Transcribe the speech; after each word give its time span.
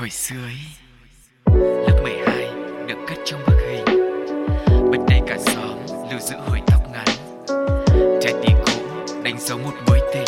Hồi 0.00 0.10
xưa 0.10 0.36
ấy, 0.44 0.58
lớp 1.86 2.00
12 2.02 2.46
được 2.86 2.98
cất 3.08 3.18
trong 3.24 3.40
bức 3.46 3.56
hình 3.68 3.84
Bật 4.90 4.98
đây 5.08 5.20
cả 5.26 5.38
xóm 5.38 5.78
lưu 6.10 6.20
giữ 6.20 6.36
hồi 6.36 6.60
tóc 6.66 6.80
ngắn 6.92 7.06
Trái 8.20 8.34
tim 8.42 8.56
cũ 8.66 8.72
đánh 9.22 9.36
dấu 9.40 9.58
một 9.58 9.74
mối 9.86 10.00
tình 10.14 10.24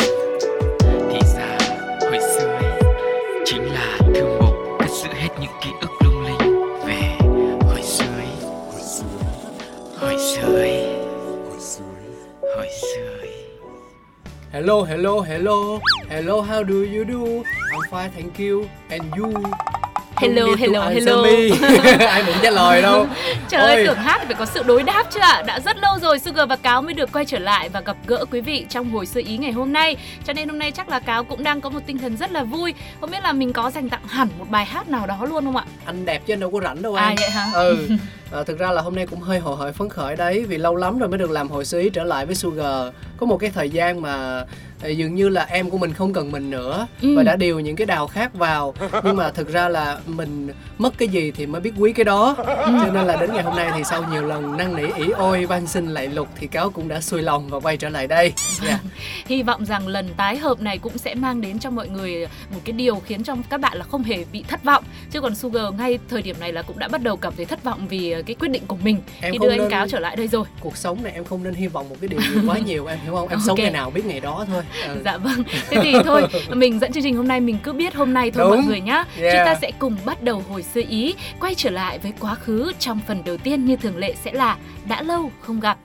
Thì 0.79 1.19
ra 1.35 1.57
hồi 2.01 2.19
xưa 2.37 2.47
ấy, 2.47 2.81
chính 3.45 3.63
là 3.63 3.97
thư 4.15 4.39
mục 4.41 4.55
cất 4.79 4.89
giữ 4.89 5.09
hết 5.13 5.29
những 5.41 5.51
ký 5.61 5.69
ức 5.81 5.91
lung 6.03 6.23
linh 6.23 6.59
Về 6.85 7.17
hồi 7.61 7.81
xưa 7.83 8.15
ấy, 8.17 8.49
hồi 8.71 8.81
xưa 8.81 10.55
ấy, 10.55 10.95
hồi 11.49 11.59
xưa 11.59 13.17
ấy 13.19 13.33
Hello, 14.53 14.83
hello, 14.83 15.21
hello. 15.21 15.79
Hello, 16.09 16.41
how 16.41 16.61
do 16.61 16.83
you 16.83 17.03
do? 17.05 17.43
I'm 17.73 17.89
fine, 17.89 18.11
thank 18.11 18.37
you. 18.37 18.69
And 18.89 19.01
you? 19.15 19.33
Hello, 20.23 20.55
hello, 20.59 20.89
hello. 20.89 21.23
Ai 22.07 22.23
muốn 22.23 22.35
trả 22.43 22.49
lời 22.51 22.81
đâu. 22.81 23.07
Trời 23.49 23.61
ơi, 23.61 23.83
tưởng 23.87 23.97
hát 23.97 24.21
phải 24.25 24.35
có 24.39 24.45
sự 24.45 24.63
đối 24.63 24.83
đáp 24.83 25.03
chứ 25.09 25.19
ạ. 25.19 25.43
Đã 25.47 25.59
rất 25.59 25.77
lâu 25.77 25.99
rồi 26.01 26.19
Sugar 26.19 26.49
và 26.49 26.55
Cáo 26.55 26.81
mới 26.81 26.93
được 26.93 27.09
quay 27.13 27.25
trở 27.25 27.39
lại 27.39 27.69
và 27.69 27.81
gặp 27.81 27.97
gỡ 28.07 28.25
quý 28.31 28.41
vị 28.41 28.65
trong 28.69 28.89
hồi 28.91 29.05
sơ 29.05 29.21
ý 29.25 29.37
ngày 29.37 29.51
hôm 29.51 29.73
nay. 29.73 29.95
Cho 30.27 30.33
nên 30.33 30.49
hôm 30.49 30.59
nay 30.59 30.71
chắc 30.71 30.89
là 30.89 30.99
Cáo 30.99 31.23
cũng 31.23 31.43
đang 31.43 31.61
có 31.61 31.69
một 31.69 31.79
tinh 31.85 31.97
thần 31.97 32.17
rất 32.17 32.31
là 32.31 32.43
vui. 32.43 32.73
Không 33.01 33.11
biết 33.11 33.23
là 33.23 33.33
mình 33.33 33.53
có 33.53 33.71
dành 33.71 33.89
tặng 33.89 34.07
hẳn 34.07 34.27
một 34.39 34.45
bài 34.49 34.65
hát 34.65 34.89
nào 34.89 35.07
đó 35.07 35.17
luôn 35.29 35.45
không 35.45 35.57
ạ? 35.57 35.63
Anh 35.85 36.05
đẹp 36.05 36.21
chứ 36.27 36.33
anh 36.33 36.39
đâu 36.39 36.51
có 36.51 36.59
rảnh 36.61 36.81
đâu 36.81 36.95
À 36.95 37.03
anh. 37.03 37.15
vậy 37.19 37.29
hả? 37.29 37.47
Ừ. 37.53 37.87
À, 38.31 38.43
thực 38.47 38.59
ra 38.59 38.71
là 38.71 38.81
hôm 38.81 38.95
nay 38.95 39.05
cũng 39.07 39.19
hơi 39.19 39.39
hồi 39.39 39.57
hộp 39.57 39.75
phấn 39.75 39.89
khởi 39.89 40.15
đấy 40.15 40.45
vì 40.47 40.57
lâu 40.57 40.75
lắm 40.75 40.99
rồi 40.99 41.09
mới 41.09 41.17
được 41.17 41.31
làm 41.31 41.49
hồi 41.49 41.65
xứ 41.65 41.79
ý 41.79 41.89
trở 41.89 42.03
lại 42.03 42.25
với 42.25 42.35
Sugar. 42.35 42.87
Có 43.23 43.27
một 43.27 43.37
cái 43.37 43.49
thời 43.49 43.69
gian 43.69 44.01
mà 44.01 44.43
à, 44.81 44.87
dường 44.89 45.15
như 45.15 45.29
là 45.29 45.43
em 45.43 45.69
của 45.69 45.77
mình 45.77 45.93
không 45.93 46.13
cần 46.13 46.31
mình 46.31 46.49
nữa 46.49 46.87
Ừ. 47.01 47.13
và 47.17 47.23
đã 47.23 47.35
điều 47.35 47.59
những 47.59 47.75
cái 47.75 47.85
đào 47.85 48.07
khác 48.07 48.33
vào 48.33 48.73
nhưng 49.03 49.15
mà 49.15 49.31
thực 49.31 49.47
ra 49.49 49.69
là 49.69 49.99
mình 50.07 50.49
mất 50.77 50.93
cái 50.97 51.07
gì 51.07 51.31
thì 51.31 51.45
mới 51.45 51.61
biết 51.61 51.71
quý 51.77 51.93
cái 51.93 52.03
đó 52.03 52.35
cho 52.37 52.91
nên 52.93 53.05
là 53.07 53.15
đến 53.15 53.29
ngày 53.33 53.43
hôm 53.43 53.55
nay 53.55 53.69
thì 53.75 53.83
sau 53.83 54.03
nhiều 54.11 54.21
lần 54.25 54.57
năn 54.57 54.75
nỉ 54.75 54.83
ỉ 54.97 55.09
ôi 55.09 55.45
van 55.45 55.67
xin 55.67 55.87
lạy 55.87 56.07
lục 56.07 56.27
thì 56.39 56.47
cáo 56.47 56.69
cũng 56.69 56.87
đã 56.87 57.01
xuôi 57.01 57.21
lòng 57.21 57.47
và 57.49 57.59
quay 57.59 57.77
trở 57.77 57.89
lại 57.89 58.07
đây 58.07 58.33
Dạ. 58.67 58.79
Hy 59.27 59.43
vọng 59.43 59.65
rằng 59.65 59.87
lần 59.87 60.07
tái 60.17 60.37
hợp 60.37 60.61
này 60.61 60.77
cũng 60.77 60.97
sẽ 60.97 61.15
mang 61.15 61.41
đến 61.41 61.59
cho 61.59 61.69
mọi 61.69 61.87
người 61.89 62.27
một 62.53 62.59
cái 62.63 62.73
điều 62.73 62.95
khiến 63.05 63.23
cho 63.23 63.35
các 63.49 63.59
bạn 63.61 63.77
là 63.77 63.83
không 63.91 64.03
hề 64.03 64.25
bị 64.31 64.43
thất 64.47 64.63
vọng. 64.63 64.83
Chứ 65.11 65.21
còn 65.21 65.35
Sugar 65.35 65.73
ngay 65.77 65.99
thời 66.09 66.21
điểm 66.21 66.35
này 66.39 66.51
là 66.53 66.61
cũng 66.61 66.79
đã 66.79 66.87
bắt 66.87 67.01
đầu 67.03 67.17
cảm 67.17 67.33
thấy 67.37 67.45
thất 67.45 67.63
vọng 67.63 67.87
vì 67.89 68.15
cái 68.25 68.35
quyết 68.39 68.47
định 68.51 68.63
của 68.67 68.77
mình 68.83 68.97
Em 69.21 69.31
khi 69.31 69.37
đưa 69.37 69.49
anh 69.49 69.57
nên- 69.59 69.69
Cáo 69.69 69.87
trở 69.87 69.99
lại 69.99 70.15
đây 70.15 70.27
rồi. 70.27 70.45
cuộc 70.59 70.77
sống 70.77 71.03
này 71.03 71.13
em 71.13 71.25
không 71.25 71.43
nên 71.43 71.53
hy 71.53 71.67
vọng 71.67 71.89
một 71.89 71.95
cái 72.01 72.07
điều 72.07 72.19
gì 72.21 72.47
quá 72.47 72.57
nhiều 72.65 72.85
em 72.85 72.99
hiểu 73.03 73.12
không 73.19 73.27
em 73.29 73.39
sống 73.39 73.49
Ok. 73.49 73.59
ngày 73.59 73.71
nào 73.71 73.89
biết 73.89 74.05
ngày 74.05 74.19
đó 74.19 74.45
thôi 74.47 74.63
ừ. 74.87 75.01
Dạ 75.05 75.17
vâng. 75.17 75.43
Thế 75.69 75.77
thì 75.83 75.93
thôi, 76.05 76.27
mình 76.49 76.79
dẫn 76.79 76.91
chương 76.93 77.03
trình 77.03 77.15
hôm 77.15 77.27
nay 77.27 77.39
mình 77.39 77.57
cứ 77.63 77.73
biết 77.73 77.95
hôm 77.95 78.13
nay 78.13 78.31
thôi 78.31 78.43
Đúng. 78.43 78.55
mọi 78.57 78.65
người 78.67 78.81
nhá. 78.81 79.03
Yeah. 79.21 79.33
Chúng 79.33 79.45
ta 79.45 79.55
sẽ 79.61 79.71
cùng 79.79 79.97
bắt 80.05 80.23
đầu 80.23 80.43
hồi 80.49 80.63
xưa 80.63 80.81
ý, 80.89 81.15
quay 81.39 81.55
trở 81.55 81.69
lại 81.69 81.99
với 81.99 82.13
quá 82.19 82.35
khứ 82.35 82.71
trong 82.79 82.99
phần 83.07 83.21
đầu 83.25 83.37
tiên 83.37 83.65
như 83.65 83.75
thường 83.75 83.97
lệ 83.97 84.13
sẽ 84.23 84.33
là 84.33 84.57
đã 84.85 85.01
lâu 85.01 85.31
không 85.41 85.59
gặp. 85.59 85.77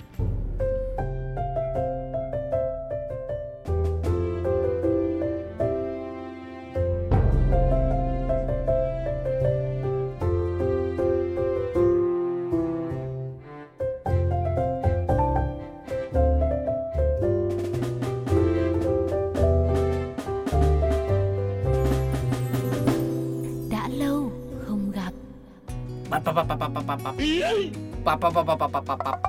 Bập, 26.24 26.34
bập, 26.34 26.48
bập, 26.48 26.58
bập, 26.58 26.74
bập, 26.74 26.74
bập, 26.74 26.86
bập, 26.86 27.04
bập. 27.04 27.14
Bập, 28.04 28.20
bập, 28.20 28.34
bập, 28.34 28.46
bập, 28.46 28.58
bập, 28.58 28.72
bập, 28.72 28.86
bập, 28.86 28.98
bập. 28.98 29.20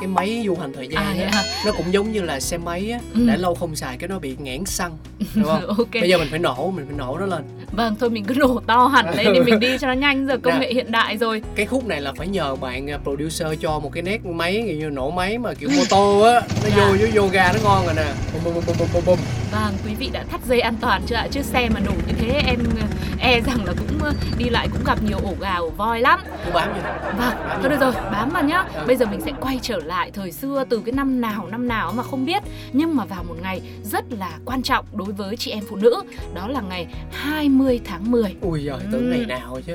cái 0.00 0.06
máy 0.08 0.42
du 0.46 0.54
hành 0.60 0.72
thời 0.72 0.88
gian 0.88 1.02
À, 1.18 1.28
á, 1.32 1.42
nó 1.66 1.72
cũng 1.72 1.92
giống 1.92 2.12
như 2.12 2.20
là 2.22 2.40
xe 2.40 2.58
máy 2.58 2.90
á 2.90 2.98
Ừ. 3.14 3.26
đã 3.28 3.36
lâu 3.36 3.54
không 3.54 3.76
xài 3.76 3.96
cái 3.96 4.08
nó 4.08 4.18
bị 4.18 4.36
nghẽn 4.42 4.64
xăng 4.64 4.96
đúng 5.34 5.44
không 5.44 5.66
ok. 5.78 5.88
bây 5.92 6.08
giờ 6.08 6.18
mình 6.18 6.28
phải 6.30 6.38
nổ 6.38 6.70
mình 6.70 6.86
phải 6.86 6.96
nổ 6.98 7.18
nó 7.18 7.26
lên 7.26 7.42
Vâng, 7.72 7.96
thôi 8.00 8.10
mình 8.10 8.24
cứ 8.24 8.34
nổ 8.34 8.60
to 8.66 8.86
hẳn 8.86 9.14
lên 9.16 9.26
để 9.34 9.40
mình 9.40 9.60
đi 9.60 9.78
cho 9.80 9.86
nó 9.86 9.92
nhanh 9.92 10.26
giờ 10.26 10.36
công 10.42 10.52
Dạ. 10.52 10.58
nghệ 10.60 10.72
hiện 10.74 10.90
đại 10.92 11.16
rồi. 11.18 11.42
cái 11.54 11.66
khúc 11.66 11.86
này 11.86 12.00
là 12.00 12.12
phải 12.16 12.26
nhờ 12.28 12.56
bạn 12.56 12.90
à, 12.90 12.98
producer 13.02 13.46
cho 13.60 13.78
một 13.78 13.92
cái 13.92 14.02
nét 14.02 14.26
máy 14.26 14.62
như 14.78 14.90
nổ 14.90 15.10
máy 15.10 15.38
mà 15.38 15.54
kiểu 15.54 15.68
mô 15.76 15.82
tô 15.90 16.20
á 16.20 16.40
nó 16.64 16.68
Dạ. 16.76 16.88
vô 16.88 16.96
với 17.00 17.10
yoga 17.16 17.52
nó 17.52 17.58
ngon 17.64 17.84
rồi 17.86 17.94
nè 17.96 18.12
bum 18.44 18.54
bum 18.54 18.64
bum 18.66 18.76
bum 18.78 18.88
bum 18.94 19.02
bum 19.06 19.18
Vâng, 19.52 19.74
quý 19.86 19.94
vị 19.94 20.10
đã 20.12 20.24
thắt 20.30 20.40
dây 20.46 20.60
an 20.60 20.74
toàn 20.80 21.02
chưa 21.06 21.14
ạ? 21.14 21.26
Chứ 21.30 21.42
xe 21.42 21.68
mà 21.74 21.80
nổ 21.80 21.90
như 21.92 22.12
thế 22.18 22.42
em 22.46 22.58
ờ, 22.80 22.86
e 23.20 23.40
rằng 23.40 23.64
là 23.64 23.72
cũng 23.78 23.98
ờ, 24.02 24.12
đi 24.38 24.44
lại 24.48 24.68
cũng 24.72 24.84
gặp 24.86 25.02
nhiều 25.02 25.18
ổ 25.24 25.34
gà 25.40 25.54
ổ 25.54 25.70
voi 25.70 26.00
lắm. 26.00 26.20
cứ 26.44 26.50
bám 26.54 26.72
vô 26.74 26.80
Vâng, 27.18 27.34
thôi 27.62 27.70
được 27.70 27.80
rồi, 27.80 27.92
bám 28.12 28.28
vào 28.30 28.44
nhá. 28.44 28.64
Ừ. 28.74 28.86
Bây 28.86 28.96
giờ 28.96 29.06
mình 29.06 29.20
sẽ 29.20 29.32
quay 29.40 29.58
trở 29.62 29.78
lại 29.84 30.10
thời 30.10 30.32
xưa 30.32 30.64
từ 30.70 30.82
cái 30.86 30.92
năm 30.92 31.20
nào 31.20 31.46
năm 31.50 31.68
nào 31.68 31.92
mà 31.96 32.02
không 32.02 32.24
biết 32.26 32.42
Nhưng 32.72 32.96
mà 32.96 33.04
vào 33.04 33.24
một 33.24 33.34
ngày 33.42 33.60
rất 33.84 34.04
là 34.18 34.30
quan 34.44 34.62
trọng 34.62 34.84
đối 34.92 35.12
với 35.12 35.36
chị 35.36 35.50
em 35.50 35.64
phụ 35.70 35.76
nữ 35.76 36.02
Đó 36.34 36.48
là 36.48 36.60
ngày 36.60 36.86
20 37.12 37.80
tháng 37.84 38.10
10 38.10 38.36
ui 38.40 38.64
giời 38.64 38.78
tưởng 38.92 39.10
Ừ. 39.10 39.16
ngày 39.16 39.26
nào 39.26 39.60
chứ 39.66 39.74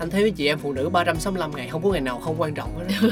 anh 0.00 0.10
thấy 0.10 0.22
với 0.22 0.30
chị 0.30 0.46
em 0.46 0.58
phụ 0.58 0.72
nữ 0.72 0.88
365 0.88 1.56
ngày 1.56 1.68
không 1.68 1.82
có 1.82 1.90
ngày 1.90 2.00
nào 2.00 2.18
không 2.18 2.40
quan 2.40 2.54
trọng 2.54 2.78
hết. 2.78 3.10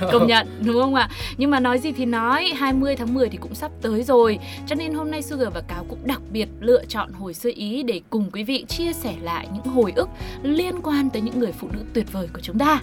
Công 0.12 0.26
nhận, 0.26 0.46
đúng 0.64 0.82
không 0.82 0.94
ạ? 0.94 1.10
Nhưng 1.36 1.50
mà 1.50 1.60
nói 1.60 1.78
gì 1.78 1.92
thì 1.92 2.06
nói, 2.06 2.52
20 2.56 2.96
tháng 2.96 3.14
10 3.14 3.28
thì 3.28 3.36
cũng 3.36 3.54
sắp 3.54 3.70
tới 3.82 4.02
rồi 4.02 4.38
Cho 4.66 4.74
nên 4.74 4.94
hôm 4.94 5.10
nay 5.10 5.22
Sugar 5.22 5.48
và 5.54 5.60
Cáo 5.60 5.84
cũng 5.88 5.98
đặc 6.04 6.20
biệt 6.30 6.48
lựa 6.60 6.84
chọn 6.84 7.12
hồi 7.12 7.34
xưa 7.34 7.50
ý 7.54 7.82
Để 7.82 8.00
cùng 8.10 8.30
quý 8.32 8.44
vị 8.44 8.64
chia 8.68 8.92
sẻ 8.92 9.14
lại 9.22 9.48
những 9.54 9.74
hồi 9.74 9.92
ức 9.96 10.08
liên 10.42 10.80
quan 10.82 11.10
tới 11.10 11.22
những 11.22 11.38
người 11.38 11.52
phụ 11.52 11.68
nữ 11.72 11.78
tuyệt 11.92 12.12
vời 12.12 12.28
của 12.32 12.40
chúng 12.40 12.58
ta 12.58 12.80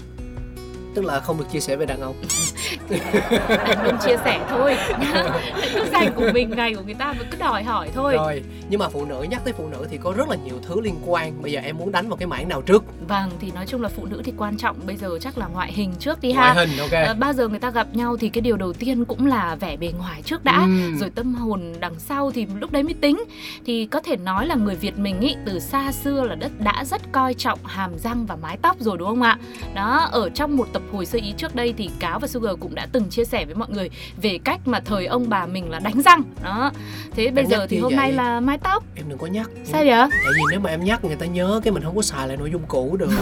tức 0.98 1.06
là 1.06 1.20
không 1.20 1.38
được 1.38 1.46
chia 1.52 1.60
sẻ 1.60 1.76
về 1.76 1.86
đàn 1.86 2.02
ông. 2.02 2.16
Đàn 3.50 3.78
ông 3.78 3.98
chia 4.06 4.18
sẻ 4.24 4.46
thôi. 4.50 4.76
Cứ 5.74 5.86
dành 5.92 6.14
của 6.16 6.30
mình, 6.34 6.50
ngày 6.50 6.74
của 6.74 6.82
người 6.86 6.94
ta 6.94 7.14
mà 7.14 7.24
cứ 7.32 7.38
đòi 7.40 7.64
hỏi 7.64 7.90
thôi. 7.96 8.14
Rồi 8.18 8.44
nhưng 8.70 8.80
mà 8.80 8.90
phụ 8.90 9.06
nữ 9.06 9.26
nhắc 9.30 9.42
tới 9.44 9.54
phụ 9.58 9.68
nữ 9.68 9.88
thì 9.92 9.98
có 9.98 10.14
rất 10.18 10.30
là 10.30 10.36
nhiều 10.36 10.56
thứ 10.68 10.82
liên 10.82 10.96
quan. 11.06 11.42
Bây 11.42 11.52
giờ 11.52 11.60
em 11.60 11.78
muốn 11.78 11.92
đánh 11.92 12.10
vào 12.10 12.18
cái 12.18 12.28
mảng 12.28 12.50
nào 12.50 12.62
trước? 12.62 12.84
Vâng, 13.08 13.30
thì 13.40 13.52
nói 13.52 13.66
chung 13.68 13.82
là 13.82 13.90
phụ 13.90 14.06
nữ 14.06 14.22
thì 14.26 14.34
quan 14.38 14.58
trọng. 14.58 14.76
Bây 14.86 14.96
giờ 14.96 15.10
chắc 15.22 15.38
là 15.38 15.48
ngoại 15.48 15.72
hình 15.74 15.94
trước 16.00 16.22
đi 16.22 16.34
ngoại 16.34 16.56
ha 16.56 16.66
hình 16.66 16.80
ok. 16.80 16.92
Ờ, 16.92 17.16
bao 17.20 17.34
giờ 17.34 17.48
người 17.48 17.60
ta 17.60 17.72
gặp 17.72 17.88
nhau 17.94 18.18
thì 18.18 18.30
cái 18.30 18.42
điều 18.42 18.58
đầu 18.58 18.74
tiên 18.74 19.06
cũng 19.06 19.26
là 19.26 19.56
vẻ 19.56 19.78
bề 19.78 19.94
ngoài 19.98 20.22
trước 20.22 20.44
đã. 20.44 20.62
Ừm. 20.62 20.98
rồi 20.98 21.10
tâm 21.10 21.36
hồn 21.36 21.74
đằng 21.80 21.96
sau 22.00 22.32
thì 22.32 22.48
lúc 22.60 22.72
đấy 22.72 22.84
mới 22.84 22.94
tính. 22.94 23.24
Thì 23.66 23.86
có 23.86 24.00
thể 24.00 24.18
nói 24.18 24.48
là 24.48 24.56
người 24.56 24.76
Việt 24.76 24.98
mình 24.98 25.20
ý 25.20 25.36
từ 25.46 25.60
xa 25.60 25.92
xưa 25.92 26.24
là 26.24 26.36
đất 26.36 26.52
đã 26.60 26.84
rất 26.86 27.02
coi 27.12 27.34
trọng 27.34 27.60
hàm 27.64 27.98
răng 27.98 28.26
và 28.26 28.36
mái 28.36 28.58
tóc 28.58 28.78
rồi 28.80 28.98
đúng 28.98 29.08
không 29.08 29.22
ạ? 29.22 29.40
Đó 29.74 30.10
ở 30.12 30.30
trong 30.30 30.58
một 30.58 30.68
tập 30.74 30.82
hồi 30.92 31.06
sơ 31.06 31.20
ý 31.22 31.34
trước 31.38 31.56
đây 31.56 31.74
thì 31.78 31.90
cáo 32.00 32.20
và 32.20 32.28
Sugar 32.28 32.56
cũng 32.60 32.76
đã 32.76 32.88
từng 32.92 33.10
chia 33.10 33.26
sẻ 33.26 33.46
với 33.46 33.56
mọi 33.56 33.68
người 33.70 33.90
về 34.22 34.40
cách 34.44 34.60
mà 34.66 34.80
thời 34.80 35.06
ông 35.06 35.30
bà 35.30 35.46
mình 35.46 35.70
là 35.70 35.80
đánh 35.80 36.02
răng. 36.02 36.22
Đó. 36.44 36.72
Thế 37.16 37.32
bây 37.32 37.44
Em 37.44 37.50
giờ 37.50 37.58
nhắc 37.60 37.68
thì 37.70 37.80
hôm 37.80 37.90
vậy? 37.90 37.96
nay 37.98 38.12
là 38.14 38.40
mái 38.40 38.58
tóc. 38.58 38.84
Em 38.96 39.10
đừng 39.10 39.18
có 39.18 39.28
nhắc. 39.28 39.50
Sao 39.66 39.82
vậy? 39.86 40.10
Tại 40.12 40.34
vì 40.36 40.42
nếu 40.52 40.60
mà 40.60 40.70
em 40.70 40.84
nhắc 40.84 41.06
người 41.06 41.16
ta 41.16 41.26
nhớ 41.26 41.62
cái 41.64 41.74
mình 41.74 41.84
không 41.84 41.96
có 41.96 42.02
xài 42.02 42.28
lại 42.28 42.38
nội 42.38 42.52
dung 42.52 42.62
cũ 42.68 42.96
được. 43.00 43.10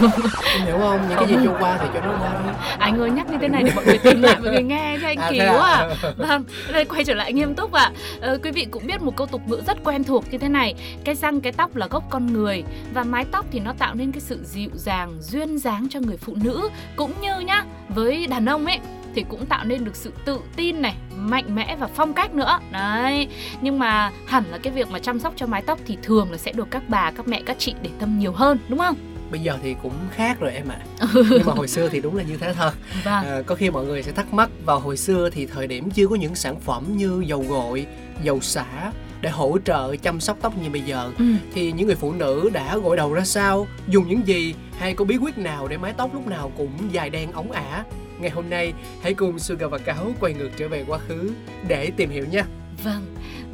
Em 0.52 0.66
hiểu 0.66 0.78
không? 0.78 1.00
Những 1.08 1.18
cái 1.18 1.28
gì 1.28 1.34
trôi 1.44 1.56
qua 1.60 1.78
thì 1.80 1.86
cho 1.94 2.00
nó 2.00 2.18
qua 2.20 2.42
đi 2.46 2.52
anh 2.78 2.98
ơi 3.00 3.10
nhắc 3.10 3.30
như 3.30 3.36
thế 3.40 3.48
này 3.48 3.62
để 3.62 3.72
mọi 3.76 3.84
người 3.86 3.98
tìm 3.98 4.22
lại 4.22 4.36
mọi 4.40 4.50
người 4.52 4.62
nghe 4.62 4.98
cho 5.02 5.08
anh 5.08 5.16
À, 5.18 5.30
thế 5.30 5.38
à? 5.38 5.54
à. 5.56 5.88
Vâng, 6.16 6.44
đây 6.72 6.84
quay 6.84 7.04
trở 7.04 7.14
lại 7.14 7.32
nghiêm 7.32 7.54
túc 7.54 7.72
ạ. 7.72 7.90
Ờ, 8.20 8.38
quý 8.42 8.50
vị 8.50 8.66
cũng 8.70 8.86
biết 8.86 9.02
một 9.02 9.16
câu 9.16 9.26
tục 9.26 9.40
ngữ 9.46 9.62
rất 9.66 9.84
quen 9.84 10.04
thuộc 10.04 10.24
như 10.32 10.38
thế 10.38 10.48
này, 10.48 10.74
cái 11.04 11.14
răng 11.14 11.40
cái 11.40 11.52
tóc 11.52 11.76
là 11.76 11.86
gốc 11.86 12.04
con 12.10 12.32
người 12.32 12.64
và 12.94 13.04
mái 13.04 13.24
tóc 13.32 13.46
thì 13.52 13.60
nó 13.60 13.72
tạo 13.78 13.94
nên 13.94 14.12
cái 14.12 14.20
sự 14.20 14.38
dịu 14.44 14.70
dàng, 14.74 15.16
duyên 15.20 15.58
dáng 15.58 15.86
cho 15.90 16.00
người 16.00 16.16
phụ 16.16 16.34
nữ 16.44 16.68
cũng 16.96 17.12
như 17.20 17.40
nhá, 17.40 17.55
với 17.88 18.26
đàn 18.26 18.46
ông 18.46 18.66
ấy 18.66 18.78
thì 19.14 19.24
cũng 19.28 19.46
tạo 19.46 19.64
nên 19.64 19.84
được 19.84 19.96
sự 19.96 20.12
tự 20.24 20.38
tin 20.56 20.82
này, 20.82 20.94
mạnh 21.16 21.54
mẽ 21.54 21.76
và 21.80 21.86
phong 21.86 22.14
cách 22.14 22.34
nữa. 22.34 22.58
Đấy. 22.72 23.28
Nhưng 23.60 23.78
mà 23.78 24.10
hẳn 24.26 24.44
là 24.50 24.58
cái 24.58 24.72
việc 24.72 24.90
mà 24.90 24.98
chăm 24.98 25.20
sóc 25.20 25.32
cho 25.36 25.46
mái 25.46 25.62
tóc 25.62 25.78
thì 25.86 25.98
thường 26.02 26.32
là 26.32 26.38
sẽ 26.38 26.52
được 26.52 26.68
các 26.70 26.82
bà, 26.88 27.10
các 27.10 27.28
mẹ, 27.28 27.42
các 27.46 27.56
chị 27.58 27.74
để 27.82 27.90
tâm 27.98 28.18
nhiều 28.18 28.32
hơn, 28.32 28.58
đúng 28.68 28.78
không? 28.78 28.96
bây 29.30 29.40
giờ 29.40 29.58
thì 29.62 29.76
cũng 29.82 29.92
khác 30.10 30.40
rồi 30.40 30.52
em 30.52 30.68
ạ 30.68 30.78
nhưng 31.14 31.46
mà 31.46 31.52
hồi 31.52 31.68
xưa 31.68 31.88
thì 31.88 32.00
đúng 32.00 32.16
là 32.16 32.22
như 32.22 32.36
thế 32.36 32.52
thật 32.52 32.72
Vâng. 33.04 33.24
à, 33.24 33.42
có 33.46 33.54
khi 33.54 33.70
mọi 33.70 33.84
người 33.84 34.02
sẽ 34.02 34.12
thắc 34.12 34.34
mắc 34.34 34.50
vào 34.64 34.80
hồi 34.80 34.96
xưa 34.96 35.30
thì 35.30 35.46
thời 35.46 35.66
điểm 35.66 35.90
chưa 35.90 36.06
có 36.06 36.16
những 36.16 36.34
sản 36.34 36.60
phẩm 36.60 36.84
như 36.96 37.24
dầu 37.26 37.44
gội 37.48 37.86
dầu 38.22 38.40
xả 38.40 38.92
để 39.20 39.30
hỗ 39.30 39.58
trợ 39.64 39.96
chăm 39.96 40.20
sóc 40.20 40.38
tóc 40.40 40.58
như 40.62 40.70
bây 40.70 40.80
giờ. 40.80 41.12
Ừ. 41.18 41.24
thì 41.54 41.72
những 41.72 41.86
người 41.86 41.96
phụ 41.96 42.12
nữ 42.12 42.50
đã 42.52 42.76
gội 42.76 42.96
đầu 42.96 43.12
ra 43.12 43.24
sao? 43.24 43.66
Dùng 43.88 44.08
những 44.08 44.26
gì? 44.26 44.54
Hay 44.78 44.94
có 44.94 45.04
bí 45.04 45.16
quyết 45.16 45.38
nào 45.38 45.68
để 45.68 45.76
mái 45.76 45.92
tóc 45.96 46.14
lúc 46.14 46.26
nào 46.26 46.52
cũng 46.56 46.70
dài 46.92 47.10
đen 47.10 47.32
óng 47.32 47.52
ả? 47.52 47.84
Ngày 48.20 48.30
hôm 48.30 48.50
nay 48.50 48.72
hãy 49.02 49.14
cùng 49.14 49.38
Sugar 49.38 49.70
và 49.70 49.78
Cáo 49.78 50.12
quay 50.20 50.34
ngược 50.34 50.50
trở 50.56 50.68
về 50.68 50.84
quá 50.88 50.98
khứ 51.08 51.30
để 51.68 51.90
tìm 51.96 52.10
hiểu 52.10 52.24
nha 52.30 52.44
Vâng, 52.84 53.06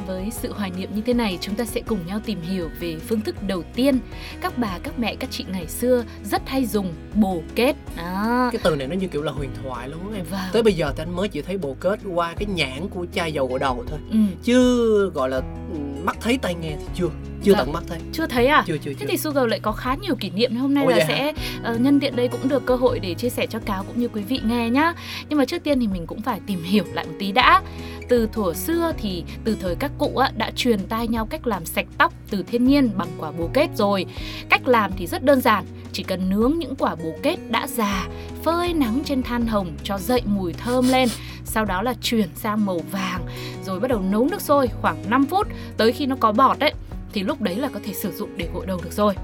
với 0.06 0.30
sự 0.30 0.52
hoài 0.52 0.70
niệm 0.76 0.90
như 0.94 1.02
thế 1.06 1.14
này 1.14 1.38
chúng 1.40 1.54
ta 1.54 1.64
sẽ 1.64 1.80
cùng 1.80 1.98
nhau 2.06 2.20
tìm 2.24 2.40
hiểu 2.42 2.69
về 2.80 2.96
phương 3.08 3.20
thức 3.20 3.36
đầu 3.46 3.62
tiên 3.74 3.98
Các 4.40 4.58
bà, 4.58 4.78
các 4.82 4.98
mẹ, 4.98 5.14
các 5.16 5.30
chị 5.30 5.44
ngày 5.52 5.66
xưa 5.66 6.04
rất 6.24 6.42
hay 6.48 6.66
dùng 6.66 6.92
bồ 7.14 7.42
kết 7.54 7.76
Đó, 7.96 8.48
cái 8.52 8.60
từ 8.64 8.76
này 8.76 8.86
nó 8.86 8.94
như 8.94 9.08
kiểu 9.08 9.22
là 9.22 9.32
huyền 9.32 9.50
thoại 9.62 9.88
luôn 9.88 10.14
em 10.14 10.24
Vâng. 10.30 10.40
tới 10.52 10.62
bây 10.62 10.72
giờ 10.72 10.92
thì 10.96 11.02
anh 11.02 11.16
mới 11.16 11.28
chỉ 11.28 11.42
thấy 11.42 11.58
bồ 11.58 11.76
kết 11.80 12.00
qua 12.14 12.34
cái 12.36 12.46
nhãn 12.54 12.88
của 12.88 13.06
chai 13.14 13.32
dầu 13.32 13.46
gội 13.46 13.58
đầu 13.58 13.84
thôi 13.88 13.98
ừ. 14.10 14.19
chứ 14.42 15.10
gọi 15.14 15.28
là 15.30 15.36
ừ, 15.72 15.78
mắt 16.04 16.16
thấy 16.20 16.38
tai 16.42 16.54
nghe 16.54 16.76
thì 16.78 16.84
chưa 16.94 17.08
chưa 17.44 17.52
Dạ. 17.52 17.58
tận 17.58 17.72
mắt 17.72 17.82
thấy 17.88 17.98
chưa 18.12 18.26
thấy 18.26 18.46
à 18.46 18.64
chưa 18.66 18.76
chưa 18.78 18.90
Thế 18.90 18.96
chưa 19.00 19.06
thì 19.08 19.16
Sugar 19.16 19.46
lại 19.48 19.60
có 19.60 19.72
khá 19.72 19.94
nhiều 19.94 20.16
kỷ 20.16 20.30
niệm 20.30 20.56
hôm 20.56 20.74
nay 20.74 20.84
Ồ, 20.84 20.90
là 20.90 21.04
sẽ 21.08 21.32
ờ, 21.62 21.76
nhân 21.76 22.00
tiện 22.00 22.16
đây 22.16 22.28
cũng 22.28 22.48
được 22.48 22.66
cơ 22.66 22.76
hội 22.76 22.98
để 22.98 23.14
chia 23.14 23.28
sẻ 23.28 23.46
cho 23.46 23.58
cáo 23.58 23.84
cũng 23.84 24.00
như 24.00 24.08
quý 24.08 24.22
vị 24.22 24.40
nghe 24.44 24.70
nhá. 24.70 24.94
Nhưng 25.28 25.38
mà 25.38 25.44
trước 25.44 25.64
tiên 25.64 25.80
thì 25.80 25.86
mình 25.86 26.06
cũng 26.06 26.22
phải 26.22 26.40
tìm 26.46 26.62
hiểu 26.62 26.84
lại 26.94 27.06
một 27.06 27.12
tí 27.19 27.32
đã. 27.32 27.62
Từ 28.08 28.28
thuở 28.32 28.54
xưa 28.54 28.93
thì 28.99 29.25
từ 29.44 29.56
thời 29.60 29.75
các 29.75 29.90
cụ 29.99 30.16
á, 30.16 30.32
đã 30.37 30.50
truyền 30.56 30.87
tai 30.88 31.08
nhau 31.08 31.26
cách 31.26 31.46
làm 31.46 31.64
sạch 31.64 31.87
tóc 31.99 32.12
từ 32.31 32.43
thiên 32.43 32.66
nhiên 32.66 32.90
bằng 32.96 33.08
quả 33.19 33.31
bồ 33.31 33.50
kết 33.52 33.69
rồi. 33.76 34.06
Cách 34.49 34.69
làm 34.69 34.93
thì 34.96 35.06
rất 35.06 35.25
đơn 35.25 35.40
giản, 35.40 35.64
chỉ 35.93 36.02
cần 36.02 36.31
nướng 36.31 36.54
những 36.58 36.76
quả 36.76 36.94
bồ 36.94 37.12
kết 37.22 37.37
đã 37.50 37.66
già, 37.66 38.08
phơi 38.43 38.75
nắng 38.75 39.02
trên 39.04 39.22
than 39.22 39.46
hồng 39.46 39.72
cho 39.84 39.99
dậy 39.99 40.22
mùi 40.25 40.52
thơm 40.52 40.88
lên, 40.88 41.08
sau 41.44 41.64
đó 41.64 41.82
là 41.82 41.94
chuyển 42.02 42.28
sang 42.34 42.66
màu 42.66 42.78
vàng, 42.90 43.26
rồi 43.64 43.81
bắt 43.81 43.88
đầu 43.88 44.00
nấu 44.00 44.28
nước 44.28 44.43
sôi 44.43 44.69
khoảng 44.81 45.10
5 45.10 45.26
phút 45.26 45.46
tới 45.76 45.93
khi 45.93 46.06
nó 46.06 46.16
có 46.20 46.32
bọt 46.32 46.58
đấy 46.58 46.72
thì 47.12 47.22
lúc 47.22 47.40
đấy 47.40 47.56
là 47.56 47.69
có 47.69 47.81
thể 47.84 47.93
sử 47.93 48.12
dụng 48.12 48.31
để 48.37 48.48
gội 48.55 48.66
đầu 48.66 48.81
được 48.84 48.93
rồi. 48.93 49.14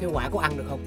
cái 0.00 0.10
quả 0.12 0.28
có 0.28 0.40
ăn 0.40 0.56
được 0.56 0.64
không 0.68 0.80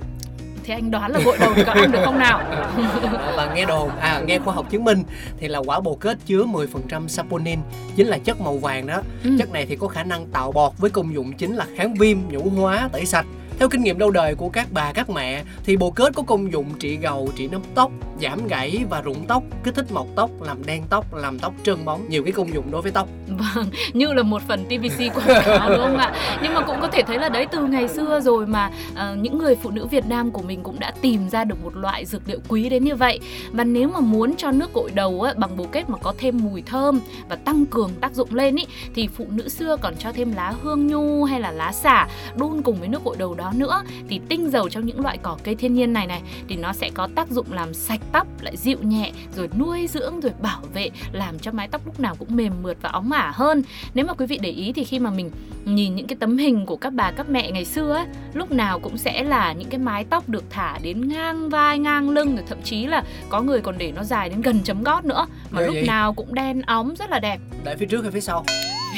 Thế 0.67 0.73
anh 0.73 0.91
đoán 0.91 1.11
là 1.11 1.19
gội 1.25 1.37
đầu 1.39 1.53
thì 1.55 1.63
có 1.65 1.71
ăn 1.71 1.91
được 1.91 1.99
không 2.05 2.19
nào? 2.19 2.41
và 3.37 3.51
nghe 3.55 3.65
đồn 3.65 3.89
à 3.99 4.21
nghe 4.25 4.39
khoa 4.39 4.53
học 4.53 4.65
chứng 4.69 4.83
minh 4.83 5.03
thì 5.39 5.47
là 5.47 5.59
quả 5.59 5.79
bồ 5.79 5.95
kết 5.95 6.17
chứa 6.25 6.43
10% 6.89 7.07
saponin 7.07 7.59
chính 7.95 8.07
là 8.07 8.17
chất 8.17 8.41
màu 8.41 8.57
vàng 8.57 8.87
đó 8.87 9.01
Ừ. 9.23 9.29
chất 9.39 9.51
này 9.51 9.65
thì 9.65 9.75
có 9.75 9.87
khả 9.87 10.03
năng 10.03 10.25
tạo 10.25 10.51
bọt 10.51 10.71
với 10.77 10.89
công 10.89 11.13
dụng 11.13 11.33
chính 11.33 11.55
là 11.55 11.65
kháng 11.75 11.93
viêm 11.95 12.17
nhũ 12.29 12.49
hóa 12.49 12.89
tẩy 12.91 13.05
sạch 13.05 13.25
theo 13.59 13.69
kinh 13.69 13.83
nghiệm 13.83 13.99
lâu 13.99 14.11
đời 14.11 14.35
của 14.35 14.49
các 14.49 14.67
bà 14.71 14.91
các 14.91 15.09
mẹ 15.09 15.43
thì 15.63 15.77
bồ 15.77 15.91
kết 15.91 16.15
có 16.15 16.23
công 16.23 16.51
dụng 16.51 16.65
trị 16.79 16.97
gầu 16.97 17.29
trị 17.35 17.47
nấm 17.47 17.61
tóc 17.75 17.91
giảm 18.21 18.47
gãy 18.47 18.85
và 18.89 19.01
rụng 19.01 19.25
tóc 19.27 19.43
kích 19.63 19.75
thích 19.75 19.91
mọc 19.91 20.07
tóc 20.15 20.29
làm 20.41 20.65
đen 20.65 20.83
tóc 20.89 21.13
làm 21.13 21.39
tóc 21.39 21.53
trơn 21.63 21.85
bóng 21.85 22.09
nhiều 22.09 22.23
cái 22.23 22.31
công 22.31 22.53
dụng 22.53 22.71
đối 22.71 22.81
với 22.81 22.91
tóc 22.91 23.07
Vâng, 23.27 23.67
như 23.93 24.13
là 24.13 24.23
một 24.23 24.41
phần 24.47 24.65
TVC 24.65 25.15
quảng 25.15 25.43
cáo 25.45 25.69
đúng 25.69 25.79
không 25.79 25.97
ạ? 25.97 26.13
Nhưng 26.43 26.53
mà 26.53 26.61
cũng 26.61 26.77
có 26.81 26.87
thể 26.87 27.03
thấy 27.03 27.19
là 27.19 27.29
đấy 27.29 27.45
từ 27.51 27.63
ngày 27.63 27.87
xưa 27.87 28.19
rồi 28.19 28.47
mà 28.47 28.71
uh, 28.91 29.17
những 29.17 29.37
người 29.37 29.55
phụ 29.55 29.69
nữ 29.69 29.85
Việt 29.85 30.05
Nam 30.05 30.31
của 30.31 30.41
mình 30.41 30.63
cũng 30.63 30.79
đã 30.79 30.93
tìm 31.01 31.29
ra 31.29 31.43
được 31.43 31.63
một 31.63 31.75
loại 31.75 32.05
dược 32.05 32.21
liệu 32.29 32.39
quý 32.47 32.69
đến 32.69 32.83
như 32.83 32.95
vậy. 32.95 33.19
Và 33.51 33.63
nếu 33.63 33.89
mà 33.89 33.99
muốn 33.99 34.35
cho 34.37 34.51
nước 34.51 34.73
gội 34.73 34.91
đầu 34.91 35.21
á, 35.21 35.33
bằng 35.37 35.57
bồ 35.57 35.65
kết 35.71 35.89
mà 35.89 35.97
có 35.97 36.13
thêm 36.17 36.39
mùi 36.43 36.61
thơm 36.61 36.99
và 37.29 37.35
tăng 37.35 37.65
cường 37.65 37.91
tác 38.01 38.13
dụng 38.13 38.35
lên 38.35 38.55
ý, 38.55 38.65
thì 38.95 39.07
phụ 39.17 39.25
nữ 39.29 39.49
xưa 39.49 39.77
còn 39.81 39.95
cho 39.99 40.11
thêm 40.11 40.33
lá 40.33 40.53
hương 40.61 40.87
nhu 40.87 41.23
hay 41.23 41.39
là 41.39 41.51
lá 41.51 41.71
xả 41.71 42.07
đun 42.35 42.61
cùng 42.61 42.79
với 42.79 42.87
nước 42.87 43.03
gội 43.03 43.15
đầu 43.19 43.35
đó 43.35 43.46
nữa 43.55 43.83
thì 44.09 44.19
tinh 44.29 44.49
dầu 44.49 44.69
trong 44.69 44.85
những 44.85 44.99
loại 44.99 45.17
cỏ 45.17 45.37
cây 45.43 45.55
thiên 45.55 45.73
nhiên 45.73 45.93
này 45.93 46.07
này 46.07 46.21
thì 46.47 46.55
nó 46.55 46.73
sẽ 46.73 46.89
có 46.93 47.07
tác 47.15 47.29
dụng 47.29 47.53
làm 47.53 47.73
sạch 47.73 48.01
tóc 48.11 48.27
lại 48.41 48.57
dịu 48.57 48.77
nhẹ 48.81 49.11
rồi 49.35 49.49
nuôi 49.59 49.87
dưỡng 49.87 50.19
rồi 50.19 50.31
bảo 50.41 50.61
vệ 50.73 50.89
làm 51.11 51.39
cho 51.39 51.51
mái 51.51 51.67
tóc 51.67 51.81
lúc 51.85 51.99
nào 51.99 52.15
cũng 52.15 52.35
mềm 52.35 52.53
mượt 52.61 52.77
và 52.81 52.89
óng 52.89 53.11
ả 53.11 53.31
hơn. 53.35 53.63
Nếu 53.93 54.05
mà 54.05 54.13
quý 54.13 54.25
vị 54.25 54.39
để 54.41 54.49
ý 54.49 54.73
thì 54.73 54.83
khi 54.83 54.99
mà 54.99 55.09
mình 55.09 55.31
nhìn 55.65 55.95
những 55.95 56.07
cái 56.07 56.17
tấm 56.19 56.37
hình 56.37 56.65
của 56.65 56.75
các 56.77 56.93
bà 56.93 57.11
các 57.11 57.29
mẹ 57.29 57.51
ngày 57.51 57.65
xưa 57.65 57.93
ấy, 57.93 58.05
lúc 58.33 58.51
nào 58.51 58.79
cũng 58.79 58.97
sẽ 58.97 59.23
là 59.23 59.53
những 59.53 59.69
cái 59.69 59.79
mái 59.79 60.03
tóc 60.03 60.29
được 60.29 60.43
thả 60.49 60.77
đến 60.81 61.09
ngang 61.09 61.49
vai 61.49 61.79
ngang 61.79 62.09
lưng 62.09 62.35
rồi 62.35 62.45
thậm 62.49 62.57
chí 62.63 62.85
là 62.85 63.03
có 63.29 63.41
người 63.41 63.61
còn 63.61 63.77
để 63.77 63.91
nó 63.91 64.03
dài 64.03 64.29
đến 64.29 64.41
gần 64.41 64.59
chấm 64.63 64.83
gót 64.83 65.05
nữa 65.05 65.27
mà 65.51 65.61
Ghê 65.61 65.67
lúc 65.67 65.73
vậy? 65.73 65.83
nào 65.87 66.13
cũng 66.13 66.33
đen 66.33 66.61
óng 66.61 66.95
rất 66.99 67.09
là 67.09 67.19
đẹp. 67.19 67.39
Để 67.63 67.75
phía 67.75 67.85
trước 67.85 68.01
hay 68.01 68.11
phía 68.11 68.21
sau 68.21 68.45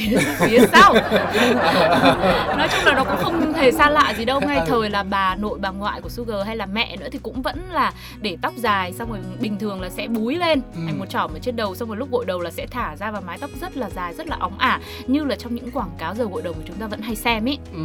phía 0.40 0.60
sau. 0.72 0.94
Nói 2.58 2.68
chung 2.72 2.86
là 2.86 2.94
nó 2.96 3.04
cũng 3.04 3.18
không 3.18 3.54
hề 3.54 3.72
xa 3.72 3.90
lạ 3.90 4.14
gì 4.18 4.26
đâu. 4.26 4.40
Ngay 4.42 4.60
thời 4.68 4.90
là 4.90 5.04
bà 5.04 5.36
nội 5.36 5.60
bà 5.62 5.70
ngoại 5.70 6.02
của 6.02 6.10
Sugar 6.10 6.46
hay 6.48 6.56
là 6.56 6.66
mẹ 6.66 6.96
nữa 6.98 7.08
thì 7.12 7.20
cũng 7.24 7.42
vẫn 7.42 7.70
là 7.72 7.92
để 8.22 8.38
tóc 8.42 8.54
dài 8.58 8.94
xong 8.94 9.10
rồi 9.10 9.20
bình 9.40 9.58
thường 9.60 9.82
là 9.82 9.90
sẽ 9.90 10.08
búi 10.08 10.36
lên 10.36 10.62
Ừ. 10.76 10.80
thành 10.88 11.00
một 11.00 11.06
chỏm 11.10 11.34
ở 11.34 11.40
trên 11.42 11.56
đầu 11.56 11.76
xong 11.76 11.88
rồi 11.88 11.98
lúc 11.98 12.12
gội 12.12 12.26
đầu 12.26 12.40
là 12.40 12.52
sẽ 12.52 12.66
thả 12.72 12.96
ra 12.96 13.12
và 13.12 13.20
mái 13.20 13.38
tóc 13.38 13.50
rất 13.62 13.78
là 13.78 13.90
dài 13.90 14.14
rất 14.14 14.28
là 14.28 14.38
óng 14.40 14.58
ả 14.60 14.80
như 15.08 15.24
là 15.24 15.36
trong 15.36 15.56
những 15.56 15.72
quảng 15.72 15.90
cáo 15.98 16.16
giờ 16.16 16.26
gội 16.32 16.42
đầu 16.42 16.54
của 16.54 16.62
chúng 16.68 16.76
ta 16.76 16.88
vẫn 16.88 17.02
hay 17.02 17.16
xem 17.16 17.46
ý. 17.46 17.58
Ừ, 17.74 17.80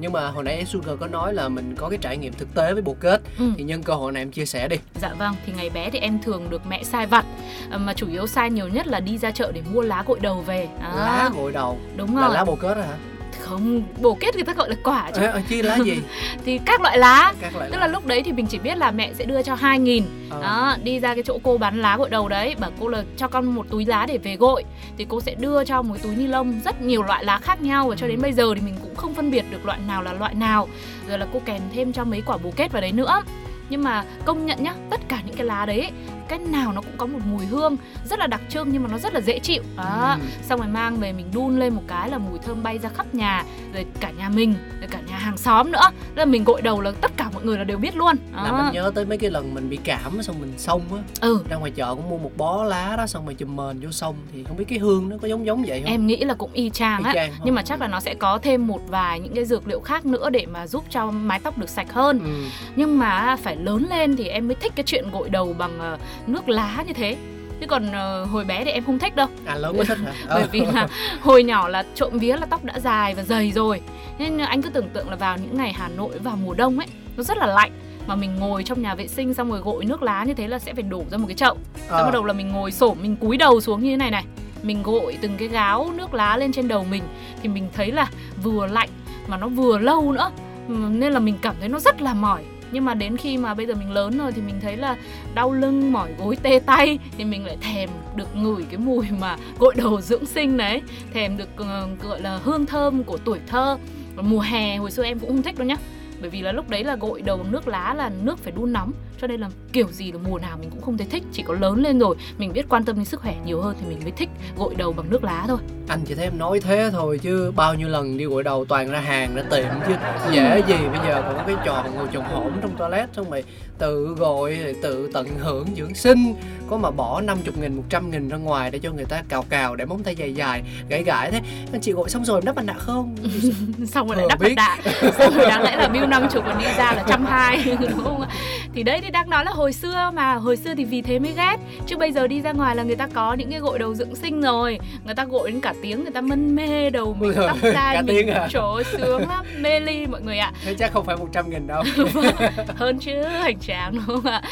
nhưng 0.00 0.12
mà 0.12 0.28
hồi 0.28 0.44
nãy 0.44 0.64
Sugar 0.64 0.98
có 1.00 1.06
nói 1.06 1.34
là 1.34 1.48
mình 1.48 1.74
có 1.78 1.88
cái 1.88 1.98
trải 2.02 2.16
nghiệm 2.16 2.32
thực 2.32 2.54
tế 2.54 2.72
với 2.72 2.82
bồ 2.82 2.96
kết. 3.00 3.20
Ừ. 3.38 3.44
thì 3.58 3.64
nhân 3.64 3.82
cơ 3.82 3.94
hội 3.94 4.12
này 4.12 4.22
em 4.22 4.30
chia 4.30 4.46
sẻ 4.46 4.68
đi. 4.68 4.76
Dạ 5.02 5.08
vâng, 5.18 5.34
thì 5.46 5.52
ngày 5.56 5.70
bé 5.70 5.90
thì 5.90 5.98
em 5.98 6.18
thường 6.22 6.50
được 6.50 6.62
mẹ 6.68 6.82
sai 6.84 7.06
vặt. 7.06 7.24
Ờ, 7.70 7.78
Mà 7.78 7.92
chủ 7.94 8.08
yếu 8.08 8.26
sai 8.26 8.50
nhiều 8.50 8.68
nhất 8.68 8.86
là 8.86 9.00
đi 9.00 9.18
ra 9.18 9.30
chợ 9.30 9.52
để 9.54 9.62
mua 9.74 9.82
lá 9.82 10.02
gội 10.06 10.18
đầu 10.20 10.40
về. 10.46 10.68
À, 10.82 10.92
lá 10.94 11.30
gội 11.36 11.52
đầu. 11.56 11.78
Đúng 11.96 12.16
là 12.16 12.26
rồi. 12.26 12.34
lá 12.34 12.44
bồ 12.44 12.56
kết 12.56 12.76
hả? 12.76 12.96
Không, 13.40 13.82
bồ 14.00 14.14
kết 14.14 14.34
người 14.34 14.44
ta 14.44 14.52
gọi 14.52 14.70
là 14.70 14.76
quả 14.84 15.10
chứ. 15.14 15.22
À, 15.22 15.42
chứ 15.48 15.62
lá 15.62 15.78
gì? 15.84 15.98
Thì 16.44 16.58
các 16.64 16.80
loại 16.80 16.98
lá. 16.98 17.34
Các 17.40 17.56
loại 17.56 17.70
Tức 17.70 17.78
là 17.78 17.86
lúc 17.86 18.06
đấy 18.06 18.22
thì 18.22 18.32
mình 18.32 18.46
chỉ 18.46 18.58
biết 18.58 18.78
là 18.78 18.90
mẹ 18.90 19.12
sẽ 19.14 19.24
đưa 19.24 19.42
cho 19.42 19.54
2 19.54 19.78
nghìn. 19.78 20.04
Ờ. 20.30 20.42
Đó, 20.42 20.76
đi 20.82 21.00
ra 21.00 21.14
cái 21.14 21.22
chỗ 21.26 21.38
cô 21.42 21.58
bán 21.58 21.82
lá 21.82 21.96
gội 21.96 22.10
đầu 22.10 22.28
đấy 22.28 22.54
Bảo 22.58 22.70
cô 22.80 22.88
là 22.88 23.04
cho 23.16 23.28
con 23.28 23.46
một 23.46 23.66
túi 23.70 23.84
lá 23.84 24.06
để 24.08 24.18
về 24.18 24.36
gội. 24.36 24.64
Thì 24.98 25.06
cô 25.08 25.20
sẽ 25.20 25.34
đưa 25.34 25.64
cho 25.64 25.82
một 25.82 25.96
túi 26.02 26.16
ni 26.16 26.26
lông 26.26 26.60
Rất 26.64 26.82
nhiều 26.82 27.02
loại 27.02 27.24
lá 27.24 27.38
khác 27.38 27.62
nhau 27.62 27.88
Và 27.88 27.96
cho 27.96 28.08
đến 28.08 28.22
bây 28.22 28.32
giờ 28.32 28.54
thì 28.54 28.60
mình 28.60 28.76
cũng 28.82 28.94
không 28.94 29.14
phân 29.14 29.30
biệt 29.30 29.44
được 29.50 29.66
loại 29.66 29.78
nào 29.88 30.02
là 30.02 30.12
loại 30.12 30.34
nào. 30.34 30.68
Rồi 31.08 31.18
là 31.18 31.26
cô 31.32 31.40
kèm 31.44 31.62
thêm 31.74 31.92
cho 31.92 32.04
mấy 32.04 32.22
quả 32.26 32.36
bồ 32.36 32.50
kết 32.56 32.72
vào 32.72 32.82
đấy 32.82 32.92
nữa 32.92 33.22
nhưng 33.70 33.82
mà 33.82 34.04
công 34.24 34.46
nhận 34.46 34.62
nhá 34.62 34.74
tất 34.90 35.00
cả 35.08 35.22
những 35.26 35.36
cái 35.36 35.46
lá 35.46 35.66
đấy 35.66 35.80
ấy, 35.80 35.90
cái 36.28 36.38
nào 36.38 36.72
nó 36.72 36.80
cũng 36.80 36.96
có 36.96 37.06
một 37.06 37.18
mùi 37.26 37.46
hương 37.46 37.76
rất 38.10 38.18
là 38.18 38.26
đặc 38.26 38.40
trưng 38.48 38.68
nhưng 38.72 38.82
mà 38.82 38.88
nó 38.92 38.98
rất 38.98 39.14
là 39.14 39.20
dễ 39.20 39.38
chịu. 39.38 39.62
Đó. 39.76 40.16
Ừ. 40.20 40.26
xong 40.42 40.60
rồi 40.60 40.68
mang 40.68 40.96
về 40.96 41.12
mình 41.12 41.26
đun 41.34 41.58
lên 41.58 41.74
một 41.74 41.82
cái 41.88 42.10
là 42.10 42.18
mùi 42.18 42.38
thơm 42.38 42.62
bay 42.62 42.78
ra 42.78 42.88
khắp 42.88 43.14
nhà 43.14 43.44
rồi 43.74 43.86
cả 44.00 44.10
nhà 44.10 44.28
mình 44.28 44.54
rồi 44.80 44.88
cả 44.90 45.00
nhà 45.06 45.18
hàng 45.18 45.36
xóm 45.36 45.72
nữa. 45.72 45.90
Là 46.14 46.24
mình 46.24 46.44
gội 46.44 46.62
đầu 46.62 46.80
là 46.80 46.92
tất 47.00 47.10
cả 47.16 47.25
người 47.46 47.58
là 47.58 47.64
đều 47.64 47.78
biết 47.78 47.96
luôn. 47.96 48.16
Là 48.34 48.44
đó. 48.50 48.62
mình 48.64 48.72
nhớ 48.74 48.90
tới 48.94 49.04
mấy 49.04 49.18
cái 49.18 49.30
lần 49.30 49.54
mình 49.54 49.68
bị 49.70 49.78
cảm 49.84 50.22
xong 50.22 50.40
mình 50.40 50.52
xông 50.56 50.82
á. 50.94 51.02
Ừ. 51.20 51.38
Ra 51.48 51.56
ngoài 51.56 51.70
chợ 51.70 51.94
cũng 51.94 52.08
mua 52.10 52.18
một 52.18 52.30
bó 52.36 52.64
lá 52.64 52.94
đó 52.96 53.06
xong 53.06 53.24
rồi 53.26 53.34
chùm 53.34 53.56
mền 53.56 53.80
vô 53.80 53.90
xông. 53.90 54.16
Thì 54.32 54.44
không 54.44 54.56
biết 54.56 54.64
cái 54.68 54.78
hương 54.78 55.08
nó 55.08 55.16
có 55.22 55.28
giống 55.28 55.46
giống 55.46 55.64
vậy 55.66 55.80
không? 55.82 55.90
Em 55.92 56.06
nghĩ 56.06 56.16
là 56.16 56.34
cũng 56.34 56.52
y 56.52 56.70
chang 56.70 57.02
á. 57.02 57.28
Nhưng 57.44 57.54
mà 57.54 57.62
chắc 57.62 57.80
là 57.80 57.88
nó 57.88 58.00
sẽ 58.00 58.14
có 58.14 58.38
thêm 58.38 58.66
một 58.66 58.80
vài 58.88 59.20
những 59.20 59.34
cái 59.34 59.44
dược 59.44 59.68
liệu 59.68 59.80
khác 59.80 60.06
nữa 60.06 60.30
để 60.30 60.46
mà 60.46 60.66
giúp 60.66 60.84
cho 60.90 61.10
mái 61.10 61.38
tóc 61.38 61.58
được 61.58 61.68
sạch 61.68 61.92
hơn. 61.92 62.20
Ừ. 62.24 62.30
nhưng 62.76 62.98
mà 62.98 63.36
phải 63.42 63.56
lớn 63.56 63.86
lên 63.90 64.16
thì 64.16 64.28
em 64.28 64.48
mới 64.48 64.54
thích 64.54 64.72
cái 64.76 64.84
chuyện 64.86 65.10
gội 65.12 65.28
đầu 65.28 65.54
bằng 65.58 65.78
ờ, 65.78 65.98
nước 66.26 66.48
lá 66.48 66.84
như 66.86 66.92
thế. 66.92 67.16
Chứ 67.60 67.66
còn 67.66 67.92
ờ, 67.92 68.24
hồi 68.24 68.44
bé 68.44 68.64
thì 68.64 68.70
em 68.70 68.84
không 68.84 68.98
thích 68.98 69.16
đâu. 69.16 69.26
À 69.46 69.54
lớn 69.54 69.76
mới 69.76 69.86
thích 69.86 69.98
hả? 70.04 70.12
Bởi 70.28 70.42
Ờ. 70.42 70.48
vì 70.52 70.60
là 70.60 70.88
hồi 71.22 71.42
nhỏ 71.42 71.68
là 71.68 71.84
trộm 71.94 72.18
vía 72.18 72.36
là 72.36 72.46
tóc 72.46 72.64
đã 72.64 72.80
dài 72.80 73.14
và 73.14 73.22
dày 73.22 73.52
rồi. 73.52 73.80
Nên 74.18 74.38
anh 74.38 74.62
cứ 74.62 74.70
tưởng 74.70 74.88
tượng 74.88 75.10
là 75.10 75.16
vào 75.16 75.36
những 75.38 75.56
ngày 75.56 75.72
Hà 75.72 75.88
Nội 75.88 76.18
vào 76.18 76.36
mùa 76.36 76.54
đông 76.54 76.78
ấy 76.78 76.86
nó 77.16 77.22
rất 77.22 77.38
là 77.38 77.46
lạnh. 77.46 77.72
Mà 78.06 78.14
mình 78.14 78.36
ngồi 78.36 78.62
trong 78.62 78.82
nhà 78.82 78.94
vệ 78.94 79.08
sinh 79.08 79.34
xong 79.34 79.50
rồi 79.50 79.60
gội 79.60 79.84
nước 79.84 80.02
lá 80.02 80.24
như 80.24 80.34
thế 80.34 80.48
là 80.48 80.58
sẽ 80.58 80.74
phải 80.74 80.82
đổ 80.82 81.04
ra 81.10 81.18
một 81.18 81.26
cái 81.26 81.36
chậu. 81.36 81.56
Ờ. 81.88 81.98
xong 81.98 82.06
bắt 82.06 82.10
đầu 82.12 82.24
là 82.24 82.32
mình 82.32 82.48
ngồi 82.48 82.72
xổm 82.72 82.98
mình 83.02 83.16
cúi 83.16 83.36
đầu 83.36 83.60
xuống 83.60 83.82
như 83.82 83.90
thế 83.90 83.96
này 83.96 84.10
này. 84.10 84.24
Mình 84.62 84.82
gội 84.82 85.18
từng 85.20 85.36
cái 85.38 85.48
gáo 85.48 85.92
nước 85.94 86.14
lá 86.14 86.36
lên 86.36 86.52
trên 86.52 86.68
đầu 86.68 86.84
mình 86.84 87.02
thì 87.42 87.48
mình 87.48 87.68
thấy 87.74 87.92
là 87.92 88.10
vừa 88.42 88.66
lạnh 88.66 88.88
mà 89.26 89.36
nó 89.36 89.48
vừa 89.48 89.78
lâu 89.78 90.12
nữa. 90.12 90.30
Nên 90.68 91.12
là 91.12 91.20
mình 91.20 91.38
cảm 91.42 91.54
thấy 91.60 91.68
nó 91.68 91.78
rất 91.78 92.02
là 92.02 92.14
mỏi. 92.14 92.42
Nhưng 92.72 92.84
mà 92.84 92.94
đến 92.94 93.16
khi 93.16 93.36
mà 93.36 93.54
bây 93.54 93.66
giờ 93.66 93.74
mình 93.74 93.90
lớn 93.90 94.18
rồi 94.18 94.32
thì 94.32 94.42
mình 94.42 94.60
thấy 94.62 94.76
là 94.76 94.96
đau 95.34 95.52
lưng 95.52 95.92
mỏi 95.92 96.12
gối 96.18 96.36
tê 96.42 96.60
tay 96.66 96.98
thì 97.18 97.24
mình 97.24 97.46
lại 97.46 97.56
thèm 97.60 97.90
được 98.14 98.36
ngửi 98.36 98.64
cái 98.70 98.78
mùi 98.78 99.06
mà 99.20 99.36
gội 99.58 99.74
đầu 99.76 100.00
dưỡng 100.00 100.26
sinh 100.26 100.56
đấy. 100.56 100.82
Thèm 101.14 101.36
được 101.36 101.48
ờ, 101.56 101.88
gọi 102.02 102.20
là 102.20 102.38
hương 102.44 102.66
thơm 102.66 103.04
của 103.04 103.18
tuổi 103.24 103.38
thơ 103.46 103.78
mùa 104.22 104.40
hè 104.40 104.76
hồi 104.76 104.90
xưa 104.90 105.04
em 105.04 105.18
cũng 105.18 105.28
không 105.28 105.42
thích 105.42 105.58
đâu 105.58 105.68
nhá 105.68 105.76
bởi 106.20 106.30
vì 106.30 106.42
là 106.42 106.52
lúc 106.52 106.68
đấy 106.68 106.84
là 106.84 106.96
gội 106.96 107.22
đầu 107.22 107.40
nước 107.50 107.68
lá 107.68 107.94
là 107.94 108.10
nước 108.22 108.38
phải 108.38 108.52
đun 108.52 108.72
nóng 108.72 108.92
cho 109.20 109.26
nên 109.26 109.40
là 109.40 109.50
kiểu 109.72 109.86
gì 109.92 110.12
là 110.12 110.18
mùa 110.28 110.38
nào 110.38 110.56
mình 110.60 110.70
cũng 110.70 110.82
không 110.82 110.98
thấy 110.98 111.06
thích 111.10 111.22
chỉ 111.32 111.42
có 111.42 111.54
lớn 111.54 111.82
lên 111.82 111.98
rồi. 111.98 112.16
Mình 112.38 112.52
biết 112.52 112.66
quan 112.68 112.84
tâm 112.84 112.96
đến 112.96 113.04
sức 113.04 113.20
khỏe 113.20 113.34
nhiều 113.44 113.60
hơn 113.60 113.76
thì 113.80 113.86
mình 113.88 113.98
mới 114.02 114.10
thích 114.10 114.28
gội 114.56 114.74
đầu 114.74 114.92
bằng 114.92 115.10
nước 115.10 115.24
lá 115.24 115.44
thôi. 115.48 115.58
Anh 115.88 116.00
chỉ 116.06 116.14
thấy 116.14 116.24
em 116.24 116.38
nói 116.38 116.60
thế 116.60 116.88
thôi 116.92 117.18
chứ 117.22 117.52
bao 117.56 117.74
nhiêu 117.74 117.88
lần 117.88 118.16
đi 118.18 118.24
gội 118.24 118.42
đầu 118.42 118.64
toàn 118.64 118.90
ra 118.90 119.00
hàng 119.00 119.34
ra 119.34 119.42
tiệm 119.50 119.68
chứ 119.86 119.94
dễ 120.32 120.62
gì. 120.68 120.74
Bây 120.92 120.98
giờ 121.06 121.22
còn 121.22 121.34
có 121.36 121.42
cái 121.46 121.56
trò 121.64 121.84
ngồi 121.94 122.06
chồng 122.12 122.24
hổm 122.24 122.52
trong 122.62 122.76
toilet 122.78 123.08
xong 123.16 123.30
rồi 123.30 123.44
tự 123.78 124.14
gội 124.18 124.74
tự 124.82 125.10
tận 125.14 125.26
hưởng 125.38 125.66
dưỡng 125.76 125.94
sinh. 125.94 126.34
Có 126.70 126.76
mà 126.76 126.90
bỏ 126.90 127.20
50 127.20 127.54
nghìn 127.60 127.76
100 127.76 128.10
nghìn 128.10 128.28
ra 128.28 128.36
ngoài 128.36 128.70
để 128.70 128.78
cho 128.78 128.92
người 128.92 129.04
ta 129.04 129.22
cào 129.28 129.44
cào 129.48 129.76
để 129.76 129.84
móng 129.84 130.02
tay 130.02 130.14
dài 130.16 130.34
dài 130.34 130.62
gãi 130.88 131.02
gãi 131.02 131.30
thế. 131.30 131.40
Anh 131.72 131.80
chị 131.80 131.92
gội 131.92 132.08
xong 132.08 132.24
rồi 132.24 132.40
đắp 132.44 132.56
mặt 132.56 132.64
nạ 132.64 132.74
không? 132.78 133.16
Xong 133.86 134.08
rồi 134.08 134.16
lại 134.16 134.26
Ờ, 134.26 134.28
đắp 134.28 134.40
mặt 134.42 134.54
đạ 134.56 134.78
xong 135.18 135.34
rồi 135.36 135.46
đáng 135.48 135.62
lẽ 135.62 135.76
là 135.76 135.88
năm 136.06 136.26
chục 136.32 136.44
còn 136.46 136.58
đi 136.58 136.64
ra 136.64 136.92
là 136.92 137.04
trăm 137.08 137.24
hai 137.26 137.76
đúng 137.80 138.04
không 138.04 138.20
ạ? 138.20 138.28
Thì 138.74 138.82
đấy 138.82 139.00
thì 139.02 139.10
đang 139.10 139.30
nói 139.30 139.44
là 139.44 139.50
hồi 139.50 139.72
xưa 139.72 140.10
mà 140.14 140.34
hồi 140.34 140.56
xưa 140.56 140.74
thì 140.74 140.84
vì 140.84 141.02
thế 141.02 141.18
mới 141.18 141.32
ghét. 141.36 141.56
Chứ 141.86 141.96
bây 141.96 142.12
giờ 142.12 142.26
đi 142.26 142.40
ra 142.40 142.52
ngoài 142.52 142.76
là 142.76 142.82
người 142.82 142.96
ta 142.96 143.08
có 143.14 143.34
những 143.34 143.50
cái 143.50 143.60
gội 143.60 143.78
đầu 143.78 143.94
dưỡng 143.94 144.14
sinh 144.14 144.40
rồi. 144.40 144.78
Người 145.04 145.14
ta 145.14 145.24
gội 145.24 145.50
đến 145.50 145.60
cả 145.60 145.74
tiếng 145.82 146.02
người 146.02 146.12
ta 146.12 146.20
mân 146.20 146.56
mê 146.56 146.90
đầu 146.90 147.16
mình 147.20 147.32
tóc 147.36 147.56
cả 147.62 148.02
mình. 148.06 148.28
à? 148.28 148.48
trời 148.50 148.62
ơi, 148.74 148.84
sướng 148.92 149.28
lắm 149.28 149.44
mê 149.58 149.80
ly 149.80 150.06
mọi 150.06 150.22
người 150.22 150.38
ạ. 150.38 150.52
Thế 150.64 150.74
chắc 150.78 150.92
không 150.92 151.04
phải 151.06 151.16
100 151.16 151.50
nghìn 151.50 151.66
đâu. 151.66 151.82
Hơn 152.76 152.98
chứ 152.98 153.22
hành 153.22 153.58
tráng 153.58 153.94
đúng 153.94 154.04
không 154.06 154.32
ạ? 154.32 154.42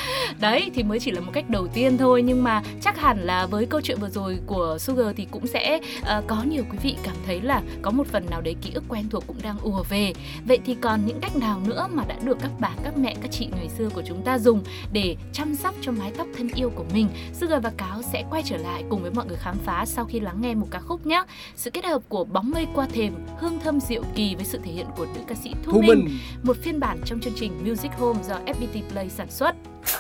Đấy 0.41 0.71
thì 0.75 0.83
mới 0.83 1.01
chỉ 1.01 1.11
là 1.11 1.21
một 1.21 1.33
cách 1.35 1.51
đầu 1.51 1.67
tiên 1.67 1.99
thôi. 1.99 2.23
Nhưng 2.23 2.45
mà 2.45 2.63
chắc 2.83 3.01
hẳn 3.01 3.19
là 3.21 3.47
với 3.47 3.67
câu 3.67 3.81
chuyện 3.81 3.99
vừa 4.01 4.09
rồi 4.09 4.39
của 4.47 4.77
Sugar 4.81 5.07
thì 5.17 5.27
cũng 5.31 5.47
sẽ 5.47 5.81
ờ, 6.05 6.23
có 6.27 6.37
nhiều 6.49 6.63
quý 6.71 6.79
vị 6.83 6.97
cảm 7.03 7.15
thấy 7.27 7.41
là 7.41 7.63
có 7.83 7.91
một 7.91 8.07
phần 8.07 8.27
nào 8.31 8.41
đấy 8.41 8.57
ký 8.63 8.71
ức 8.75 8.85
quen 8.89 9.09
thuộc 9.11 9.25
cũng 9.27 9.37
đang 9.43 9.57
ùa 9.63 9.83
về. 9.89 10.13
Vậy 10.47 10.59
thì 10.67 10.77
còn 10.81 11.01
những 11.07 11.21
cách 11.21 11.37
nào 11.37 11.44
nữa 11.67 11.89
mà 11.91 12.05
đã 12.09 12.17
được 12.25 12.39
các 12.41 12.51
bà 12.61 12.71
các 12.85 12.99
mẹ 12.99 13.15
các 13.23 13.31
chị 13.31 13.49
ngày 13.57 13.69
xưa 13.79 13.89
của 13.95 14.03
chúng 14.07 14.23
ta 14.23 14.39
dùng 14.39 14.63
để 14.93 15.17
chăm 15.33 15.55
sóc 15.55 15.75
cho 15.81 15.93
mái 15.93 16.13
tóc 16.19 16.27
thân 16.37 16.49
yêu 16.55 16.71
của 16.75 16.85
mình. 16.95 17.09
Sugar 17.33 17.63
và 17.63 17.73
Cáo 17.77 18.03
sẽ 18.03 18.25
quay 18.31 18.43
trở 18.43 18.57
lại 18.57 18.85
cùng 18.91 19.03
với 19.03 19.11
mọi 19.11 19.27
người 19.27 19.37
khám 19.37 19.57
phá 19.65 19.85
sau 19.87 20.05
khi 20.05 20.21
lắng 20.21 20.41
nghe 20.41 20.55
một 20.55 20.67
ca 20.71 20.81
khúc 20.81 21.07
nhé. 21.07 21.25
Sự 21.57 21.71
kết 21.71 21.85
hợp 21.85 22.03
của 22.09 22.25
bóng 22.25 22.51
mây 22.51 22.67
qua 22.75 22.87
thềm, 22.93 23.15
hương 23.39 23.61
thơm 23.61 23.81
diệu 23.81 24.03
kỳ 24.15 24.35
với 24.35 24.45
sự 24.45 24.59
thể 24.65 24.73
hiện 24.73 24.87
của 24.97 25.07
nữ 25.15 25.21
ca 25.27 25.35
sĩ 25.35 25.55
Thu, 25.65 25.73
Thu 25.73 25.81
Minh, 25.81 25.89
Minh 25.89 26.19
một 26.43 26.57
phiên 26.63 26.81
bản 26.81 27.01
trong 27.05 27.21
chương 27.21 27.35
trình 27.37 27.69
Music 27.69 27.93
Home 27.93 28.23
do 28.29 28.35
FPT 28.47 28.83
Play 28.91 29.11
sản 29.11 29.31
xuất. 29.31 29.55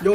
Yo. 0.04 0.14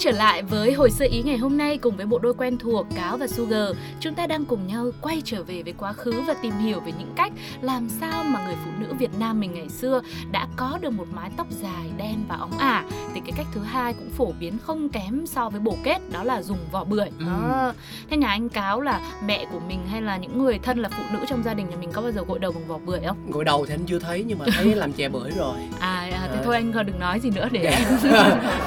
Trở 0.00 0.10
lại 0.10 0.42
với 0.42 0.72
hồi 0.72 0.90
sơ 0.90 1.04
ý 1.10 1.22
ngày 1.22 1.36
hôm 1.36 1.56
nay 1.56 1.78
cùng 1.78 1.96
với 1.96 2.06
bộ 2.06 2.18
đôi 2.18 2.34
quen 2.34 2.58
thuộc 2.58 2.86
Cáo 2.96 3.16
và 3.16 3.26
Sugar, 3.26 3.76
chúng 4.00 4.14
ta 4.14 4.26
đang 4.26 4.44
cùng 4.44 4.66
nhau 4.66 4.90
quay 5.00 5.22
trở 5.24 5.42
về 5.42 5.62
với 5.62 5.74
quá 5.78 5.92
khứ 5.92 6.12
và 6.26 6.34
tìm 6.42 6.58
hiểu 6.58 6.80
về 6.80 6.92
những 6.98 7.12
cách 7.16 7.32
làm 7.60 7.88
sao 8.00 8.24
mà 8.24 8.46
người 8.46 8.54
phụ 8.64 8.70
nữ 8.80 8.94
Việt 8.98 9.10
Nam 9.18 9.40
mình 9.40 9.52
ngày 9.52 9.68
xưa 9.68 10.02
đã 10.32 10.48
có 10.56 10.78
được 10.80 10.90
một 10.90 11.06
mái 11.14 11.30
tóc 11.36 11.46
dài 11.62 11.90
đen 11.98 12.24
và 12.28 12.36
óng 12.36 12.58
ả. 12.58 12.84
Thì 13.14 13.20
cái 13.20 13.32
cách 13.36 13.46
thứ 13.54 13.60
hai 13.60 13.94
cũng 13.94 14.10
phổ 14.10 14.32
biến 14.40 14.58
không 14.58 14.88
kém 14.88 15.26
so 15.26 15.50
với 15.50 15.60
bổ 15.60 15.76
kết 15.84 15.98
đó 16.12 16.24
là 16.24 16.42
dùng 16.42 16.58
vỏ 16.72 16.84
bưởi. 16.84 17.08
Ừ. 17.18 17.24
Đó. 17.26 17.72
Thế 18.10 18.16
nhà 18.16 18.28
anh 18.28 18.48
Cáo 18.48 18.80
là 18.80 19.00
mẹ 19.26 19.46
của 19.52 19.60
mình 19.60 19.80
hay 19.90 20.02
là 20.02 20.16
những 20.16 20.42
người 20.44 20.58
thân 20.58 20.78
là 20.78 20.88
phụ 20.88 21.02
nữ 21.12 21.18
trong 21.28 21.42
gia 21.42 21.54
đình 21.54 21.70
nhà 21.70 21.76
mình 21.76 21.90
có 21.92 22.02
bao 22.02 22.12
giờ 22.12 22.24
gội 22.28 22.38
đầu 22.38 22.52
bằng 22.52 22.66
vỏ 22.66 22.78
bưởi 22.78 23.00
không? 23.06 23.16
gội 23.30 23.44
đầu 23.44 23.66
thì 23.66 23.74
anh 23.74 23.86
chưa 23.86 23.98
thấy 23.98 24.24
nhưng 24.26 24.38
mà 24.38 24.44
thấy 24.56 24.64
làm 24.74 24.92
chè 24.92 25.08
bưởi 25.08 25.30
rồi 25.30 25.56
À, 25.80 26.08
à 26.12 26.19
thế 26.28 26.34
Đấy. 26.34 26.42
thôi 26.44 26.54
anh 26.54 26.72
còn 26.72 26.86
đừng 26.86 26.98
nói 26.98 27.20
gì 27.20 27.30
nữa 27.30 27.48
để 27.52 27.60
em 27.60 27.82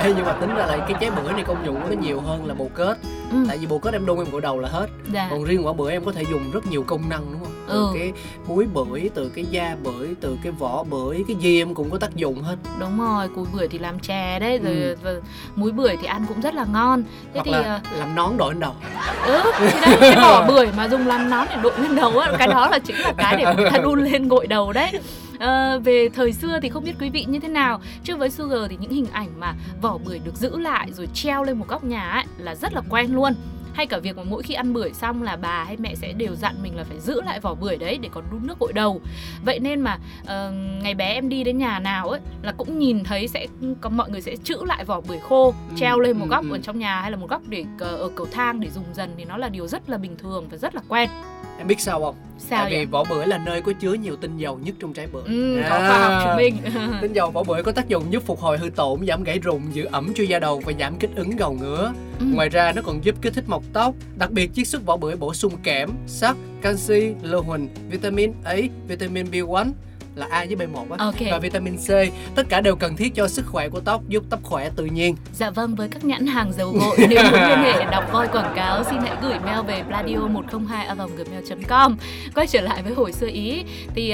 Ê, 0.04 0.14
nhưng 0.16 0.26
mà 0.26 0.32
tính 0.34 0.50
ra 0.56 0.66
là 0.66 0.78
cái 0.78 0.94
trái 1.02 1.12
bưởi 1.12 1.34
này 1.34 1.44
công 1.48 1.66
dụng 1.66 1.80
nó 1.80 1.96
nhiều 2.02 2.22
hơn 2.22 2.46
là 2.46 2.54
bồ 2.54 2.70
kết 2.76 2.98
Ừ. 3.34 3.46
tại 3.48 3.58
vì 3.58 3.68
bồ 3.68 3.80
kết 3.80 3.94
em 3.94 4.06
đun 4.06 4.18
em 4.18 4.28
gội 4.32 4.42
đầu 4.42 4.60
là 4.60 4.70
hết 4.70 4.88
dạ. 5.14 5.28
còn 5.32 5.44
riêng 5.44 5.66
quả 5.68 5.74
bưởi 5.74 5.92
em 5.92 6.06
có 6.06 6.12
thể 6.12 6.24
dùng 6.32 6.52
rất 6.52 6.66
nhiều 6.68 6.84
công 6.84 7.10
năng 7.10 7.22
đúng 7.32 7.40
không 7.44 7.54
từ 7.68 7.74
Ừ. 7.74 7.88
cái 7.94 8.14
muối 8.48 8.66
bưởi 8.74 9.10
từ 9.16 9.30
cái 9.36 9.46
da 9.52 9.76
bưởi 9.84 10.08
từ 10.22 10.38
cái 10.44 10.52
vỏ 10.52 10.84
bưởi 10.84 11.24
cái 11.28 11.36
gì 11.36 11.62
em 11.62 11.74
cũng 11.76 11.90
có 11.90 11.98
tác 11.98 12.16
dụng 12.16 12.42
hết 12.44 12.56
đúng 12.80 13.00
rồi 13.00 13.28
củ 13.36 13.46
bưởi 13.54 13.68
thì 13.68 13.80
làm 13.80 14.00
chè 14.00 14.40
đấy 14.40 14.58
rồi 14.64 14.74
Ừ. 14.76 14.96
và 15.04 15.12
muối 15.56 15.72
bưởi 15.72 15.96
thì 16.02 16.08
ăn 16.08 16.26
cũng 16.28 16.42
rất 16.42 16.54
là 16.56 16.66
ngon 16.74 17.04
thế 17.04 17.30
hoặc 17.34 17.44
thì 17.46 17.52
là 17.52 17.82
làm 18.00 18.16
nón 18.16 18.38
đội 18.38 18.54
lên 18.54 18.60
đầu 18.60 18.74
ờ, 19.26 19.34
ừ 19.42 19.52
thì 19.60 19.66
đấy 19.86 19.98
cái 20.00 20.16
vỏ 20.16 20.48
bưởi 20.48 20.68
mà 20.78 20.88
dùng 20.90 21.08
làm 21.08 21.30
nón 21.30 21.48
để 21.50 21.56
đội 21.64 21.74
lên 21.80 21.96
đầu 21.96 22.20
á 22.20 22.32
cái 22.38 22.48
đó 22.48 22.68
là 22.70 22.80
chính 22.80 22.96
là 22.96 23.14
cái 23.18 23.36
để 23.38 23.54
người 23.56 23.70
ta 23.72 23.78
đun 23.78 24.04
lên 24.04 24.28
gội 24.28 24.48
đầu 24.48 24.74
đấy 24.74 24.92
Ờ, 25.40 25.80
về 25.84 26.10
thời 26.16 26.34
xưa 26.34 26.60
thì 26.62 26.70
không 26.70 26.84
biết 26.84 26.94
quý 27.00 27.10
vị 27.10 27.26
như 27.28 27.40
thế 27.40 27.48
nào 27.48 27.82
chứ 28.04 28.16
với 28.16 28.30
Sugar 28.30 28.60
thì 28.70 28.78
những 28.80 28.92
hình 28.92 29.08
ảnh 29.12 29.28
mà 29.40 29.54
vỏ 29.82 29.98
bưởi 30.06 30.20
được 30.20 30.36
giữ 30.36 30.58
lại 30.60 30.88
rồi 30.92 31.08
treo 31.14 31.44
lên 31.44 31.60
một 31.60 31.66
góc 31.68 31.84
nhà 31.84 32.10
ấy 32.12 32.24
là 32.38 32.56
rất 32.56 32.74
là 32.74 32.82
quen 32.90 33.16
luôn 33.16 33.23
hay 33.74 33.86
cả 33.86 33.98
việc 34.00 34.18
mà 34.18 34.24
mỗi 34.24 34.44
khi 34.44 34.54
ăn 34.54 34.74
bưởi 34.74 34.94
xong 34.94 35.24
là 35.24 35.36
bà 35.36 35.64
hay 35.64 35.78
mẹ 35.78 35.96
sẽ 35.96 36.14
đều 36.14 36.36
dặn 36.36 36.56
mình 36.64 36.76
là 36.76 36.84
phải 36.84 37.00
giữ 37.00 37.22
lại 37.22 37.40
vỏ 37.40 37.54
bưởi 37.54 37.78
đấy 37.78 37.98
để 38.02 38.10
còn 38.14 38.24
đun 38.32 38.48
nước 38.48 38.60
gội 38.60 38.74
đầu. 38.74 39.02
Vậy 39.46 39.60
nên 39.60 39.82
mà 39.82 39.98
ờ, 40.26 40.52
ngày 40.84 40.96
bé 40.96 41.14
em 41.14 41.30
đi 41.30 41.44
đến 41.44 41.58
nhà 41.58 41.80
nào 41.80 42.10
ấy 42.10 42.20
là 42.42 42.52
cũng 42.52 42.80
nhìn 42.80 43.04
thấy 43.04 43.28
sẽ 43.28 43.48
có 43.82 43.90
mọi 43.90 44.10
người 44.10 44.22
sẽ 44.22 44.36
trữ 44.36 44.58
lại 44.66 44.86
vỏ 44.86 45.02
bưởi 45.02 45.20
khô 45.20 45.54
Ừ, 45.70 45.76
treo 45.76 46.00
lên 46.00 46.18
một 46.18 46.26
ừ, 46.26 46.30
góc 46.30 46.44
ừ. 46.44 46.56
ở 46.56 46.60
trong 46.64 46.80
nhà 46.80 47.02
hay 47.02 47.12
là 47.12 47.18
một 47.18 47.30
góc 47.30 47.42
để 47.48 47.66
ở 47.80 48.10
cầu 48.16 48.28
thang 48.32 48.60
để 48.60 48.70
dùng 48.70 48.86
dần 48.94 49.14
thì 49.18 49.26
nó 49.26 49.38
là 49.38 49.50
điều 49.50 49.68
rất 49.68 49.90
là 49.90 49.98
bình 49.98 50.18
thường 50.18 50.48
và 50.52 50.58
rất 50.58 50.76
là 50.76 50.82
quen 50.88 51.10
em 51.64 51.68
biết 51.68 51.80
sao 51.80 52.00
không 52.00 52.16
sao 52.38 52.60
tại 52.62 52.72
vì 52.72 52.76
vậy 52.78 52.86
vỏ 52.86 53.04
bưởi 53.10 53.28
là 53.28 53.38
nơi 53.38 53.62
có 53.62 53.72
chứa 53.80 53.94
nhiều 53.94 54.16
tinh 54.16 54.38
dầu 54.38 54.60
nhất 54.64 54.76
trong 54.80 54.94
trái 54.94 55.08
bưởi 55.14 55.24
ừ, 55.26 55.62
có 55.70 55.76
À. 55.76 55.88
khoa 55.88 56.10
học 56.10 56.24
chứng 56.24 56.38
minh 56.38 56.58
Tinh 57.02 57.14
dầu 57.14 57.32
vỏ 57.32 57.44
bưởi 57.44 57.64
có 57.64 57.72
tác 57.72 57.88
dụng 57.88 58.04
giúp 58.10 58.24
phục 58.26 58.40
hồi 58.40 58.58
hư 58.58 58.70
tổn, 58.70 59.00
giảm 59.08 59.24
gãy 59.24 59.40
rụng, 59.40 59.62
giữ 59.74 59.86
ẩm 59.92 60.14
cho 60.16 60.24
da 60.24 60.40
đầu 60.40 60.62
và 60.66 60.74
giảm 60.80 60.96
kích 60.98 61.10
ứng 61.16 61.36
gầu 61.36 61.54
ngứa. 61.54 61.94
Ừ. 62.20 62.26
Ngoài 62.34 62.50
ra 62.50 62.72
nó 62.76 62.82
còn 62.86 63.06
giúp 63.06 63.16
kích 63.22 63.34
thích 63.34 63.44
mọc 63.48 63.64
tóc. 63.74 63.96
Đặc 64.18 64.32
biệt 64.32 64.50
chiết 64.54 64.68
xuất 64.68 64.86
vỏ 64.86 64.98
bưởi 64.98 65.16
bổ 65.16 65.34
sung 65.34 65.54
kẽm, 65.64 65.90
sắt, 66.08 66.36
canxi, 66.62 67.14
lơ 67.22 67.40
huỳnh, 67.40 67.68
vitamin 67.90 68.32
A, 68.44 68.56
vitamin 68.88 69.26
B1 69.32 69.66
là 70.16 70.28
A 70.30 70.46
với 70.50 70.68
B1 70.68 70.86
á 70.90 70.98
Ok. 71.00 71.32
và 71.32 71.40
vitamin 71.40 71.78
C. 71.78 71.88
Tất 72.36 72.44
cả 72.50 72.62
đều 72.62 72.76
cần 72.76 72.96
thiết 72.96 73.16
cho 73.16 73.28
sức 73.28 73.46
khỏe 73.48 73.70
của 73.70 73.80
tóc, 73.80 74.02
giúp 74.08 74.24
tóc 74.30 74.40
khỏe 74.44 74.70
tự 74.76 74.86
nhiên. 74.86 75.16
Dạ 75.34 75.50
vâng, 75.50 75.76
với 75.76 75.88
các 75.88 76.04
nhãn 76.06 76.28
hàng 76.28 76.54
dầu 76.54 76.72
gội 76.72 76.98
nếu 77.10 77.24
muốn 77.24 77.34
liên 77.34 77.60
hệ 77.60 77.86
đọc 77.92 78.04
voi 78.12 78.28
quảng 78.28 78.54
cáo 78.56 78.84
xin 78.84 79.00
hãy 79.00 79.16
gửi 79.22 79.40
mail 79.40 79.66
về 79.68 79.84
pladio 79.84 80.18
102 80.18 80.88
gmail.com 81.18 81.96
Quay 82.36 82.48
trở 82.48 82.62
lại 82.62 82.84
với 82.84 82.94
hồi 82.94 83.12
xưa 83.12 83.28
ý 83.28 83.64
thì 83.96 84.14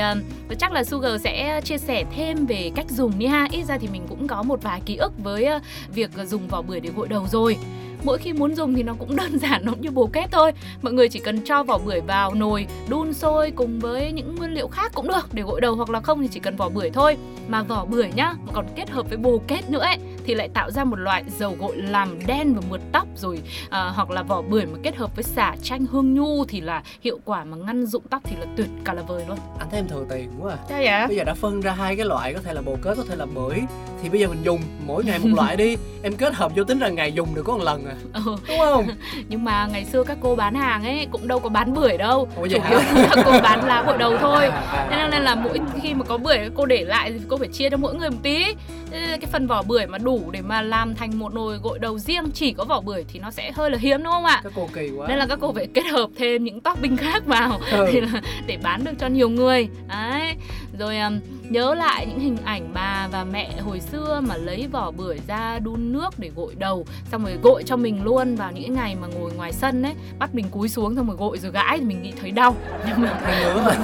uh, 0.51 0.59
chắc 0.59 0.71
là 0.71 0.83
Sugar 0.83 1.21
sẽ 1.21 1.61
chia 1.63 1.77
sẻ 1.77 2.03
thêm 2.15 2.45
về 2.45 2.71
cách 2.75 2.85
dùng 2.89 3.19
đi 3.19 3.25
ha 3.25 3.47
Ít 3.51 3.63
ra 3.63 3.77
thì 3.77 3.87
mình 3.87 4.05
cũng 4.09 4.27
có 4.27 4.43
một 4.43 4.63
vài 4.63 4.81
ký 4.85 4.95
ức 4.95 5.13
với 5.23 5.47
uh, 5.55 5.61
việc 5.93 6.11
dùng 6.25 6.47
vỏ 6.47 6.61
bưởi 6.61 6.79
để 6.79 6.89
gội 6.95 7.07
đầu 7.07 7.27
rồi 7.31 7.57
Mỗi 8.03 8.17
khi 8.17 8.33
muốn 8.33 8.55
dùng 8.55 8.73
thì 8.75 8.83
nó 8.83 8.93
cũng 8.99 9.15
đơn 9.15 9.39
giản 9.39 9.65
nó 9.65 9.71
cũng 9.71 9.81
như 9.81 9.91
bồ 9.91 10.07
kết 10.13 10.27
thôi. 10.31 10.51
Mọi 10.81 10.93
người 10.93 11.09
chỉ 11.09 11.19
cần 11.19 11.41
cho 11.45 11.63
vỏ 11.63 11.77
bưởi 11.77 12.01
vào 12.01 12.33
nồi 12.33 12.67
đun 12.89 13.13
sôi 13.13 13.51
cùng 13.51 13.79
với 13.79 14.11
những 14.11 14.35
nguyên 14.35 14.51
liệu 14.51 14.67
khác 14.67 14.91
cũng 14.95 15.07
được 15.07 15.29
để 15.33 15.43
gội 15.43 15.61
đầu 15.61 15.75
hoặc 15.75 15.89
là 15.89 15.99
không 15.99 16.21
thì 16.21 16.27
chỉ 16.31 16.39
cần 16.39 16.55
vỏ 16.55 16.69
bưởi 16.69 16.89
thôi. 16.89 17.17
Mà 17.47 17.63
vỏ 17.63 17.85
bưởi 17.85 18.09
nhá 18.15 18.33
mà 18.45 18.51
còn 18.53 18.65
kết 18.75 18.89
hợp 18.89 19.09
với 19.09 19.17
bồ 19.17 19.41
kết 19.47 19.69
nữa 19.69 19.79
ấy 19.79 19.97
thì 20.25 20.35
lại 20.35 20.49
tạo 20.53 20.71
ra 20.71 20.83
một 20.83 20.95
loại 20.99 21.23
dầu 21.37 21.55
gội 21.59 21.77
làm 21.77 22.27
đen 22.27 22.53
và 22.55 22.61
mượt 22.69 22.81
tóc 22.91 23.07
rồi 23.15 23.39
à, 23.69 23.91
hoặc 23.95 24.11
là 24.11 24.23
vỏ 24.23 24.41
bưởi 24.41 24.65
mà 24.65 24.77
kết 24.83 24.95
hợp 24.95 25.15
với 25.15 25.23
xả 25.23 25.55
chanh 25.63 25.85
hương 25.85 26.13
nhu 26.13 26.45
thì 26.45 26.61
là 26.61 26.83
hiệu 27.01 27.19
quả 27.25 27.43
mà 27.43 27.57
ngăn 27.57 27.85
rụng 27.85 28.03
tóc 28.09 28.21
thì 28.25 28.35
là 28.39 28.45
tuyệt 28.57 28.67
cả 28.85 28.93
là 28.93 29.01
vời 29.01 29.23
luôn. 29.27 29.37
Anh 29.59 29.67
thấy 29.71 29.79
em 29.79 29.87
thừa 29.87 30.05
tiền 30.09 30.29
quá 30.39 30.51
à. 30.53 30.57
sao 30.69 30.77
vậy? 30.77 31.07
Bây 31.07 31.17
giờ 31.17 31.23
đã 31.23 31.33
phân 31.33 31.61
ra 31.61 31.71
hai 31.71 31.95
cái 31.95 32.05
loại 32.05 32.33
có 32.33 32.39
thể 32.41 32.53
là 32.53 32.61
bồ 32.61 32.77
kết 32.81 32.97
có 32.97 33.03
thể 33.09 33.15
là 33.15 33.25
bưởi. 33.25 33.61
Thì 34.03 34.09
bây 34.09 34.19
giờ 34.19 34.27
mình 34.27 34.43
dùng 34.43 34.61
mỗi 34.85 35.03
ngày 35.05 35.19
một 35.19 35.29
loại 35.35 35.57
đi. 35.57 35.77
Em 36.03 36.15
kết 36.15 36.33
hợp 36.33 36.51
vô 36.55 36.63
tính 36.63 36.79
ra 36.79 36.89
ngày 36.89 37.11
dùng 37.11 37.35
được 37.35 37.43
có 37.45 37.57
một 37.57 37.63
lần 37.63 37.88
à 37.89 37.95
ừ. 38.13 38.35
đúng 38.47 38.57
không? 38.59 38.87
Nhưng 39.29 39.43
mà 39.43 39.67
ngày 39.71 39.85
xưa 39.85 40.03
các 40.03 40.17
cô 40.21 40.35
bán 40.35 40.55
hàng 40.55 40.83
ấy 40.83 41.07
cũng 41.11 41.27
đâu 41.27 41.39
có 41.39 41.49
bán 41.49 41.73
bưởi 41.73 41.97
đâu. 41.97 42.29
Ủa 42.35 42.47
chủ 42.47 42.57
yếu 42.69 42.79
là 42.93 43.23
cô 43.25 43.31
bán 43.43 43.67
lá 43.67 43.83
gội 43.87 43.97
đầu 43.97 44.17
thôi. 44.21 44.45
À, 44.45 44.61
à. 44.71 44.87
Thế 44.91 45.07
nên 45.11 45.23
là 45.23 45.35
mỗi 45.35 45.59
khi 45.81 45.93
mà 45.93 46.05
có 46.05 46.17
bưởi 46.17 46.37
cô 46.55 46.65
để 46.65 46.85
lại 46.85 47.11
thì 47.11 47.19
cô 47.27 47.37
phải 47.37 47.47
chia 47.47 47.69
cho 47.69 47.77
mỗi 47.77 47.95
người 47.95 48.09
một 48.09 48.17
tí. 48.23 48.45
nên 48.45 48.88
là 48.88 48.88
cái 48.91 49.29
phần 49.31 49.47
vỏ 49.47 49.63
bưởi 49.63 49.87
mà 49.87 49.97
đủ 49.97 50.31
để 50.31 50.41
mà 50.41 50.61
làm 50.61 50.95
thành 50.95 51.19
một 51.19 51.33
nồi 51.33 51.57
gội 51.57 51.79
đầu 51.79 51.99
riêng 51.99 52.31
chỉ 52.33 52.53
có 52.53 52.63
vỏ 52.63 52.81
bưởi 52.81 53.05
thì 53.07 53.19
nó 53.19 53.31
sẽ 53.31 53.51
hơi 53.51 53.71
là 53.71 53.77
hiếm 53.77 54.03
đúng 54.03 54.13
không 54.13 54.25
ạ? 54.25 54.41
Các 54.43 54.53
cô 54.55 54.69
kỳ 54.73 54.89
quá. 54.97 55.07
Nên 55.07 55.17
là 55.17 55.25
các 55.25 55.39
cô 55.41 55.53
phải 55.53 55.67
kết 55.73 55.85
hợp 55.85 56.09
thêm 56.17 56.43
những 56.43 56.61
topping 56.61 56.97
khác 57.03 57.25
vào 57.25 57.59
Ừ. 57.71 57.87
thì 57.91 58.01
là 58.01 58.21
để 58.47 58.57
bán 58.63 58.83
được 58.83 58.91
cho 58.99 59.07
nhiều 59.07 59.29
người. 59.29 59.69
Đấy. 59.87 60.35
Rồi 60.79 60.99
um, 60.99 61.19
nhớ 61.49 61.73
lại 61.73 62.05
những 62.05 62.19
hình 62.19 62.37
ảnh 62.45 62.69
bà 62.73 63.07
và 63.11 63.23
mẹ 63.23 63.49
hồi 63.59 63.79
xưa 63.79 64.21
mà 64.23 64.37
lấy 64.37 64.67
vỏ 64.71 64.91
bưởi 64.91 65.19
ra 65.27 65.59
đun 65.59 65.93
nước 65.93 66.19
để 66.19 66.31
gội 66.35 66.55
đầu 66.57 66.85
xong 67.11 67.23
rồi 67.23 67.37
gội 67.43 67.63
cho 67.65 67.75
mình 67.77 68.03
luôn 68.03 68.35
vào 68.35 68.51
những 68.51 68.73
ngày 68.73 68.95
mà 69.01 69.07
ngồi 69.07 69.31
ngoài 69.33 69.53
sân 69.53 69.83
ấy. 69.83 69.93
Bắt 70.19 70.35
mình 70.35 70.45
cúi 70.51 70.69
xuống 70.69 70.95
xong 70.95 71.07
rồi 71.07 71.15
gội 71.15 71.37
rồi 71.37 71.51
gãi 71.51 71.77
thì 71.77 71.85
mình 71.85 72.01
nghĩ 72.01 72.13
thấy 72.21 72.31
đau. 72.31 72.55
Nhưng 72.87 73.01
mà 73.01 73.19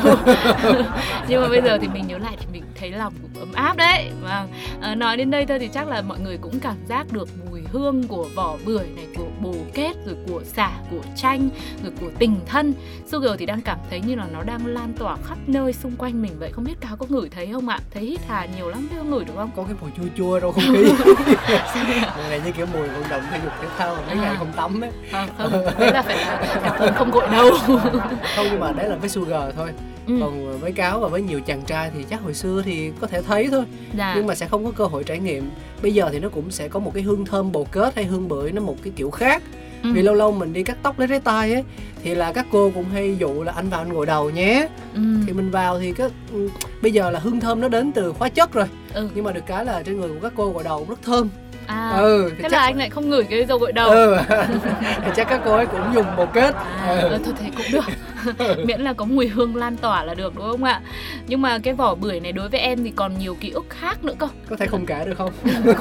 ngứa 0.04 0.26
nhưng 1.28 1.41
mà 1.41 1.48
bây 1.50 1.62
giờ 1.62 1.78
thì 1.82 1.88
mình 1.88 2.08
nhớ 2.08 2.18
lại 2.18 2.38
thì 2.39 2.46
mình 2.54 2.63
thấy 2.80 2.91
lòng 2.91 3.13
cũng 3.22 3.41
ấm 3.41 3.54
áp 3.54 3.78
đấy. 3.78 4.06
Và 4.24 4.48
nói 4.96 5.18
đến 5.18 5.32
đây 5.32 5.46
thôi 5.46 5.60
thì 5.60 5.68
chắc 5.74 5.88
là 5.88 6.02
mọi 6.02 6.20
người 6.20 6.38
cũng 6.38 6.60
cảm 6.60 6.76
giác 6.88 7.08
được 7.12 7.30
mùi 7.50 7.62
hương 7.72 8.08
của 8.08 8.28
vỏ 8.36 8.58
bưởi 8.66 8.86
này 8.96 9.08
của 9.18 9.28
bồ 9.42 9.54
kết 9.74 9.94
rồi 10.06 10.16
của 10.28 10.42
xả 10.44 10.72
của 10.92 11.02
chanh 11.16 11.50
rồi 11.84 11.92
của 12.02 12.10
tình 12.20 12.40
thân. 12.46 12.74
Sugar 13.08 13.32
thì 13.40 13.46
đang 13.46 13.62
cảm 13.62 13.78
thấy 13.90 14.02
như 14.02 14.16
là 14.16 14.26
nó 14.34 14.44
đang 14.44 14.66
lan 14.66 14.94
tỏa 15.00 15.18
khắp 15.26 15.38
nơi 15.48 15.74
xung 15.74 15.96
quanh 15.98 16.22
mình 16.22 16.32
vậy. 16.40 16.52
Không 16.52 16.64
biết 16.64 16.82
cáo 16.82 16.98
có 16.98 17.06
ngửi 17.10 17.30
thấy 17.30 17.50
không 17.54 17.68
ạ? 17.68 17.80
Thấy 17.92 18.04
hít 18.04 18.20
hà 18.28 18.46
nhiều 18.58 18.70
lắm 18.70 18.88
có 18.98 19.04
ngửi 19.04 19.26
được 19.26 19.34
không? 19.36 19.52
Có 19.56 19.64
cái 19.64 19.76
mùi 19.82 19.92
chua 19.98 20.04
chua 20.18 20.40
trong 20.40 20.54
không 20.54 20.64
khí. 20.64 20.84
Mùi 22.18 22.30
này 22.30 22.42
như 22.46 22.52
kiểu 22.52 22.66
mùi 22.74 22.88
vận 22.88 23.04
động 23.10 23.22
thể 23.32 23.40
dục 23.44 23.54
thể 23.62 23.68
thao 23.78 23.98
mấy 24.08 24.16
ngày 24.16 24.26
À. 24.26 24.36
không 24.40 24.52
tắm 24.56 24.82
ấy. 24.84 24.92
À, 25.12 25.28
không. 25.38 25.52
Đấy 25.80 25.92
là 25.94 26.02
phải 26.02 26.18
là 26.18 26.94
không 26.98 27.12
gội 27.12 27.28
đâu. 27.32 27.52
Không 28.36 28.48
nhưng 28.52 28.60
mà 28.60 28.72
đấy 28.72 28.90
là 28.90 28.96
với 28.96 29.10
sugar 29.10 29.56
thôi 29.56 29.70
ừ, 30.08 30.18
còn 30.22 30.60
với 30.60 30.72
cáo 30.72 31.00
và 31.00 31.08
với 31.08 31.22
nhiều 31.22 31.39
chàng 31.41 31.62
trai 31.62 31.91
thì 31.94 32.04
chắc 32.10 32.22
hồi 32.22 32.34
xưa 32.34 32.62
thì 32.65 32.91
có 33.02 33.08
thể 33.08 33.22
thấy 33.22 33.48
thôi. 33.52 33.65
Dạ. 33.98 34.13
nhưng 34.15 34.28
mà 34.28 34.36
sẽ 34.36 34.48
không 34.48 34.65
có 34.65 34.72
cơ 34.72 34.86
hội 34.86 35.04
trải 35.04 35.20
nghiệm. 35.20 35.50
Bây 35.82 35.94
giờ 35.94 36.10
thì 36.12 36.20
nó 36.20 36.30
cũng 36.30 36.52
sẽ 36.52 36.68
có 36.68 36.80
một 36.80 36.91
cái 36.94 37.04
hương 37.04 37.26
thơm 37.26 37.52
bồ 37.52 37.63
kết 37.63 37.96
hay 37.96 38.06
hương 38.06 38.28
bưởi 38.28 38.52
nó 38.52 38.62
một 38.62 38.76
cái 38.84 38.94
kiểu 38.96 39.10
khác. 39.12 39.44
Ừ. 39.84 39.91
vì 39.94 40.02
lâu 40.02 40.15
lâu 40.15 40.32
mình 40.32 40.54
đi 40.54 40.63
cắt 40.63 40.78
tóc 40.84 41.00
lấy 41.00 41.08
trái 41.08 41.20
tay 41.20 41.54
ấy 41.54 41.63
thì 42.04 42.15
là 42.15 42.34
các 42.34 42.46
cô 42.52 42.72
cũng 42.76 42.86
hay 42.94 43.18
dụ 43.20 43.44
là 43.44 43.54
anh 43.56 43.70
vào 43.70 43.82
anh 43.82 43.94
gội 43.94 44.06
đầu 44.06 44.30
nhé. 44.30 44.68
Ừ, 44.94 45.02
thì 45.28 45.34
mình 45.34 45.52
vào 45.52 45.80
thì 45.80 45.91
cái 45.94 46.10
ừ, 46.34 46.50
bây 46.82 46.91
giờ 46.91 47.12
là 47.12 47.20
hương 47.20 47.39
thơm 47.39 47.62
nó 47.62 47.68
đến 47.68 47.91
từ 47.91 48.13
hóa 48.20 48.30
chất 48.30 48.54
rồi. 48.54 48.65
Ừ. 48.94 49.10
nhưng 49.15 49.24
mà 49.24 49.32
được 49.32 49.46
cái 49.46 49.65
là 49.65 49.84
trên 49.84 50.00
người 50.00 50.10
của 50.10 50.20
các 50.22 50.34
cô 50.36 50.50
gội 50.50 50.63
đầu 50.63 50.86
rất 50.89 51.00
thơm. 51.04 51.30
À 51.68 51.89
ừ 51.89 52.30
thì 52.30 52.36
thế 52.44 52.50
chắc 52.50 52.52
là 52.52 52.63
anh 52.63 52.78
lại 52.78 52.89
không 52.89 53.10
ngửi 53.10 53.24
cái 53.24 53.46
dầu 53.46 53.58
gội 53.58 53.72
đầu. 53.72 53.89
Ừ 53.89 54.18
thì 55.06 55.12
chắc 55.15 55.28
các 55.30 55.41
cô 55.46 55.52
ấy 55.52 55.65
cũng 55.65 55.94
dùng 55.96 56.06
bồ 56.18 56.26
kết. 56.26 56.56
À, 56.56 57.00
ừ. 57.02 57.20
thôi 57.26 57.34
thế 57.39 57.50
cũng 57.58 57.65
được 57.72 57.86
miễn 58.66 58.82
là 58.82 58.94
có 58.94 59.06
mùi 59.06 59.28
hương 59.28 59.56
lan 59.56 59.78
tỏa 59.78 60.04
là 60.04 60.14
được 60.14 60.36
đúng 60.36 60.46
không 60.52 60.64
ạ? 60.64 60.82
Nhưng 61.28 61.42
mà 61.42 61.60
cái 61.60 61.74
vỏ 61.74 61.96
bưởi 61.96 62.20
này 62.20 62.32
đối 62.32 62.50
với 62.50 62.60
em 62.60 62.84
thì 62.84 62.92
còn 62.96 63.20
nhiều 63.20 63.36
ký 63.40 63.50
ức 63.50 63.66
khác 63.70 64.04
nữa 64.04 64.14
cơ. 64.20 64.28
Có 64.50 64.56
thể 64.56 64.66
không 64.68 64.86
kể 64.86 65.04
được 65.06 65.18
không? 65.18 65.32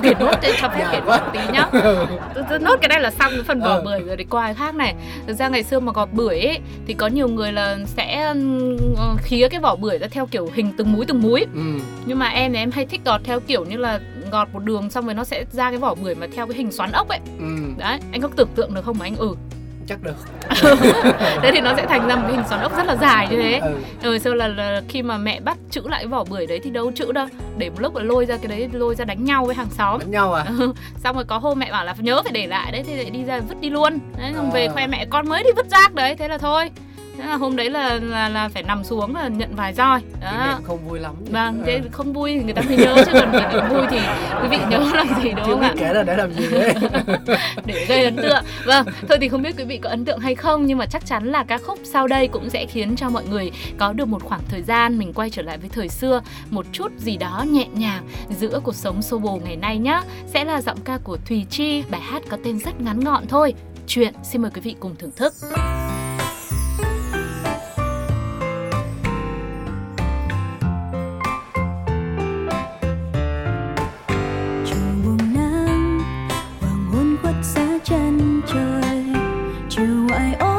Kể 0.02 0.12
nốt 0.20 0.34
để 0.42 0.52
cho 0.60 0.68
phép 0.68 0.88
kể 0.92 1.00
nốt 1.00 1.18
một 1.24 1.30
tí 1.32 1.38
nhá. 1.52 1.66
Tôi 2.50 2.58
nốt 2.58 2.76
cái 2.80 2.88
này 2.88 3.00
là 3.00 3.10
xong 3.10 3.32
cái 3.32 3.42
phần 3.42 3.60
vỏ 3.60 3.74
Ừ. 3.74 3.82
bưởi 3.84 4.00
rồi 4.00 4.16
để 4.16 4.24
qua 4.30 4.44
cái 4.44 4.54
khác 4.54 4.74
này. 4.74 4.94
Thực 5.26 5.34
ra 5.34 5.48
ngày 5.48 5.62
xưa 5.62 5.80
mà 5.80 5.92
gọt 5.92 6.08
bưởi 6.12 6.40
ấy 6.40 6.58
thì 6.86 6.94
có 6.94 7.06
nhiều 7.06 7.28
người 7.28 7.52
là 7.52 7.76
sẽ 7.86 8.34
ờ, 8.96 9.14
khía 9.22 9.48
cái 9.48 9.60
vỏ 9.60 9.76
bưởi 9.76 9.98
ra 9.98 10.06
theo 10.10 10.26
kiểu 10.26 10.50
hình 10.54 10.72
từng 10.76 10.92
múi 10.92 11.04
từng 11.08 11.22
múi. 11.22 11.46
Ừ. 11.54 11.60
Nhưng 12.06 12.18
mà 12.18 12.28
em 12.28 12.52
thì 12.52 12.58
em 12.58 12.70
hay 12.70 12.86
thích 12.86 13.00
gọt 13.04 13.20
theo 13.24 13.40
kiểu 13.40 13.64
như 13.64 13.76
là 13.76 14.00
gọt 14.30 14.48
một 14.52 14.64
đường 14.64 14.90
xong 14.90 15.04
rồi 15.04 15.14
nó 15.14 15.24
sẽ 15.24 15.44
ra 15.52 15.70
cái 15.70 15.78
vỏ 15.78 15.94
bưởi 15.94 16.14
mà 16.14 16.26
theo 16.34 16.46
cái 16.46 16.56
hình 16.56 16.72
xoắn 16.72 16.92
ốc 16.92 17.08
ấy. 17.08 17.18
Ừ. 17.38 17.44
Đấy 17.78 17.98
anh 18.12 18.20
có 18.20 18.28
tưởng 18.36 18.48
tượng 18.54 18.74
được 18.74 18.84
không 18.84 18.98
mà 18.98 19.06
anh? 19.06 19.16
Ừ 19.16 19.34
chắc 19.88 20.02
được. 20.02 20.14
Thế 21.42 21.50
thì 21.52 21.60
nó 21.60 21.74
sẽ 21.76 21.86
thành 21.86 22.08
ra 22.08 22.16
một 22.16 22.28
hình 22.30 22.42
xoắn 22.48 22.60
ốc 22.60 22.76
rất 22.76 22.86
là 22.86 22.96
dài 23.00 23.28
như 23.30 23.36
thế. 23.42 23.58
Ừ. 24.02 24.08
Hồi 24.08 24.18
xưa 24.18 24.34
là, 24.34 24.48
là 24.48 24.82
khi 24.88 25.02
mà 25.02 25.18
mẹ 25.18 25.40
bắt 25.40 25.56
chữ 25.70 25.82
lại 25.88 26.06
vỏ 26.06 26.24
bưởi 26.24 26.46
đấy 26.46 26.60
thì 26.64 26.70
đâu 26.70 26.92
chữ 26.94 27.12
đâu. 27.12 27.26
Để 27.58 27.70
một 27.70 27.80
lúc 27.80 27.96
là 27.96 28.02
lôi 28.02 28.26
ra 28.26 28.36
cái 28.36 28.46
đấy 28.48 28.68
lôi 28.72 28.94
ra 28.94 29.04
đánh 29.04 29.24
nhau 29.24 29.44
với 29.44 29.54
hàng 29.54 29.70
xóm. 29.70 29.98
Đánh 30.00 30.10
nhau 30.10 30.32
à? 30.32 30.44
Ừ, 30.58 30.72
Xong 31.04 31.16
rồi 31.16 31.24
có 31.24 31.38
hôm 31.38 31.58
mẹ 31.58 31.72
bảo 31.72 31.84
là 31.84 31.94
nhớ 31.98 32.22
phải 32.22 32.32
để 32.32 32.46
lại 32.46 32.72
đấy 32.72 32.82
Thì 32.86 32.94
lại 32.96 33.10
đi 33.10 33.24
ra 33.24 33.40
vứt 33.48 33.60
đi 33.60 33.70
luôn. 33.70 33.98
Đấy 34.18 34.32
xong 34.36 34.50
về 34.50 34.66
À. 34.66 34.72
khoe 34.72 34.86
mẹ 34.86 35.06
con 35.10 35.28
mới 35.28 35.42
đi 35.42 35.50
vứt 35.56 35.66
rác 35.70 35.94
đấy. 35.94 36.14
Thế 36.18 36.28
là 36.28 36.38
thôi 36.38 36.70
Thế 37.18 37.24
là 37.26 37.36
hôm 37.36 37.56
đấy 37.56 37.70
là 37.70 37.94
là, 38.02 38.28
là 38.28 38.48
phải 38.48 38.62
nằm 38.62 38.84
xuống 38.84 39.16
là 39.16 39.28
nhận 39.28 39.54
vài 39.56 39.72
roi 39.74 40.00
đó 40.22 40.58
không 40.64 40.88
vui 40.88 40.98
lắm 41.00 41.14
Vâng, 41.30 41.58
Ừ. 41.58 41.62
thế 41.66 41.80
không 41.92 42.12
vui 42.12 42.34
thì 42.38 42.44
người 42.44 42.52
ta 42.52 42.62
mới 42.62 42.76
nhớ 42.76 42.94
chứ 43.06 43.12
còn 43.12 43.32
vui 43.70 43.86
thì 43.90 43.98
quý 44.42 44.48
vị 44.50 44.58
nhớ 44.70 44.78
làm 44.94 45.08
gì 45.22 45.30
đúng 45.30 45.44
không 45.44 45.60
ạ? 45.60 45.74
kể 45.78 45.92
là 45.94 46.02
để 46.02 46.16
làm 46.16 46.32
gì 46.32 46.46
đấy 46.50 46.74
để 47.66 47.86
gây 47.88 48.04
ấn 48.04 48.16
tượng. 48.16 48.44
Vâng, 48.66 48.86
thôi 49.08 49.18
thì 49.20 49.28
không 49.28 49.42
biết 49.42 49.54
quý 49.58 49.64
vị 49.64 49.78
có 49.78 49.90
ấn 49.90 50.04
tượng 50.04 50.18
hay 50.18 50.34
không 50.34 50.66
nhưng 50.66 50.78
mà 50.78 50.86
chắc 50.86 51.06
chắn 51.06 51.24
là 51.32 51.44
ca 51.44 51.58
khúc 51.58 51.78
sau 51.84 52.06
đây 52.06 52.28
cũng 52.28 52.50
sẽ 52.50 52.66
khiến 52.66 52.96
cho 52.96 53.10
mọi 53.10 53.24
người 53.24 53.50
có 53.78 53.92
được 53.92 54.08
một 54.08 54.22
khoảng 54.24 54.40
thời 54.48 54.62
gian 54.62 54.98
mình 54.98 55.12
quay 55.12 55.30
trở 55.30 55.42
lại 55.42 55.58
với 55.58 55.68
thời 55.68 55.88
xưa, 55.88 56.20
một 56.50 56.66
chút 56.72 56.92
gì 56.98 57.16
đó 57.16 57.44
nhẹ 57.50 57.66
nhàng 57.74 58.06
giữa 58.40 58.60
cuộc 58.64 58.74
sống 58.74 59.02
xô 59.02 59.18
bồ 59.18 59.40
ngày 59.44 59.56
nay 59.56 59.78
nhá. 59.78 60.02
Sẽ 60.26 60.44
là 60.44 60.60
giọng 60.60 60.78
ca 60.84 60.98
của 61.04 61.16
Thùy 61.28 61.46
Chi, 61.50 61.82
bài 61.90 62.00
hát 62.00 62.22
có 62.30 62.36
tên 62.44 62.58
rất 62.58 62.80
ngắn 62.80 63.00
gọn 63.00 63.26
thôi. 63.28 63.54
Chuyện 63.86 64.14
xin 64.22 64.42
mời 64.42 64.50
quý 64.54 64.60
vị 64.60 64.76
cùng 64.80 64.94
thưởng 64.98 65.10
thức. 65.16 65.34
you 79.76 80.06
I 80.10 80.53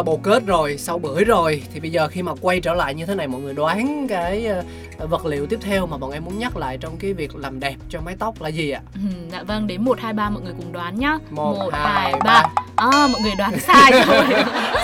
uh, 0.00 0.06
bồ 0.06 0.16
kết 0.16 0.46
rồi 0.46 0.78
sau 0.78 0.98
bưởi 0.98 1.24
rồi 1.24 1.62
thì 1.72 1.80
bây 1.80 1.90
giờ 1.90 2.08
khi 2.08 2.22
mà 2.22 2.32
quay 2.40 2.60
trở 2.60 2.74
lại 2.74 2.94
như 2.94 3.06
thế 3.06 3.14
này 3.14 3.28
mọi 3.28 3.40
người 3.40 3.54
đoán 3.54 4.06
cái 4.08 4.46
uh, 5.04 5.10
vật 5.10 5.26
liệu 5.26 5.46
tiếp 5.46 5.58
theo 5.62 5.86
mà 5.86 5.96
bọn 5.96 6.10
em 6.10 6.24
muốn 6.24 6.38
nhắc 6.38 6.56
lại 6.56 6.78
trong 6.80 6.96
cái 6.96 7.12
việc 7.12 7.36
làm 7.36 7.60
đẹp 7.60 7.76
cho 7.88 8.00
mái 8.00 8.16
tóc 8.18 8.42
là 8.42 8.48
gì 8.48 8.70
ạ 8.70 8.80
Ừ, 8.94 9.00
dạ 9.32 9.42
vâng 9.42 9.66
đến 9.66 9.84
1 9.84 10.00
2 10.00 10.12
3 10.12 10.30
mọi 10.30 10.42
người 10.42 10.54
cùng 10.56 10.72
đoán 10.72 10.98
nhá. 10.98 11.18
Một, 11.30 11.68
hai, 11.72 12.12
hai, 12.12 12.20
ba. 12.24 12.42
À, 12.78 13.06
mọi 13.12 13.20
người 13.22 13.34
đoán 13.38 13.58
sai 13.60 13.92
rồi. 14.06 14.24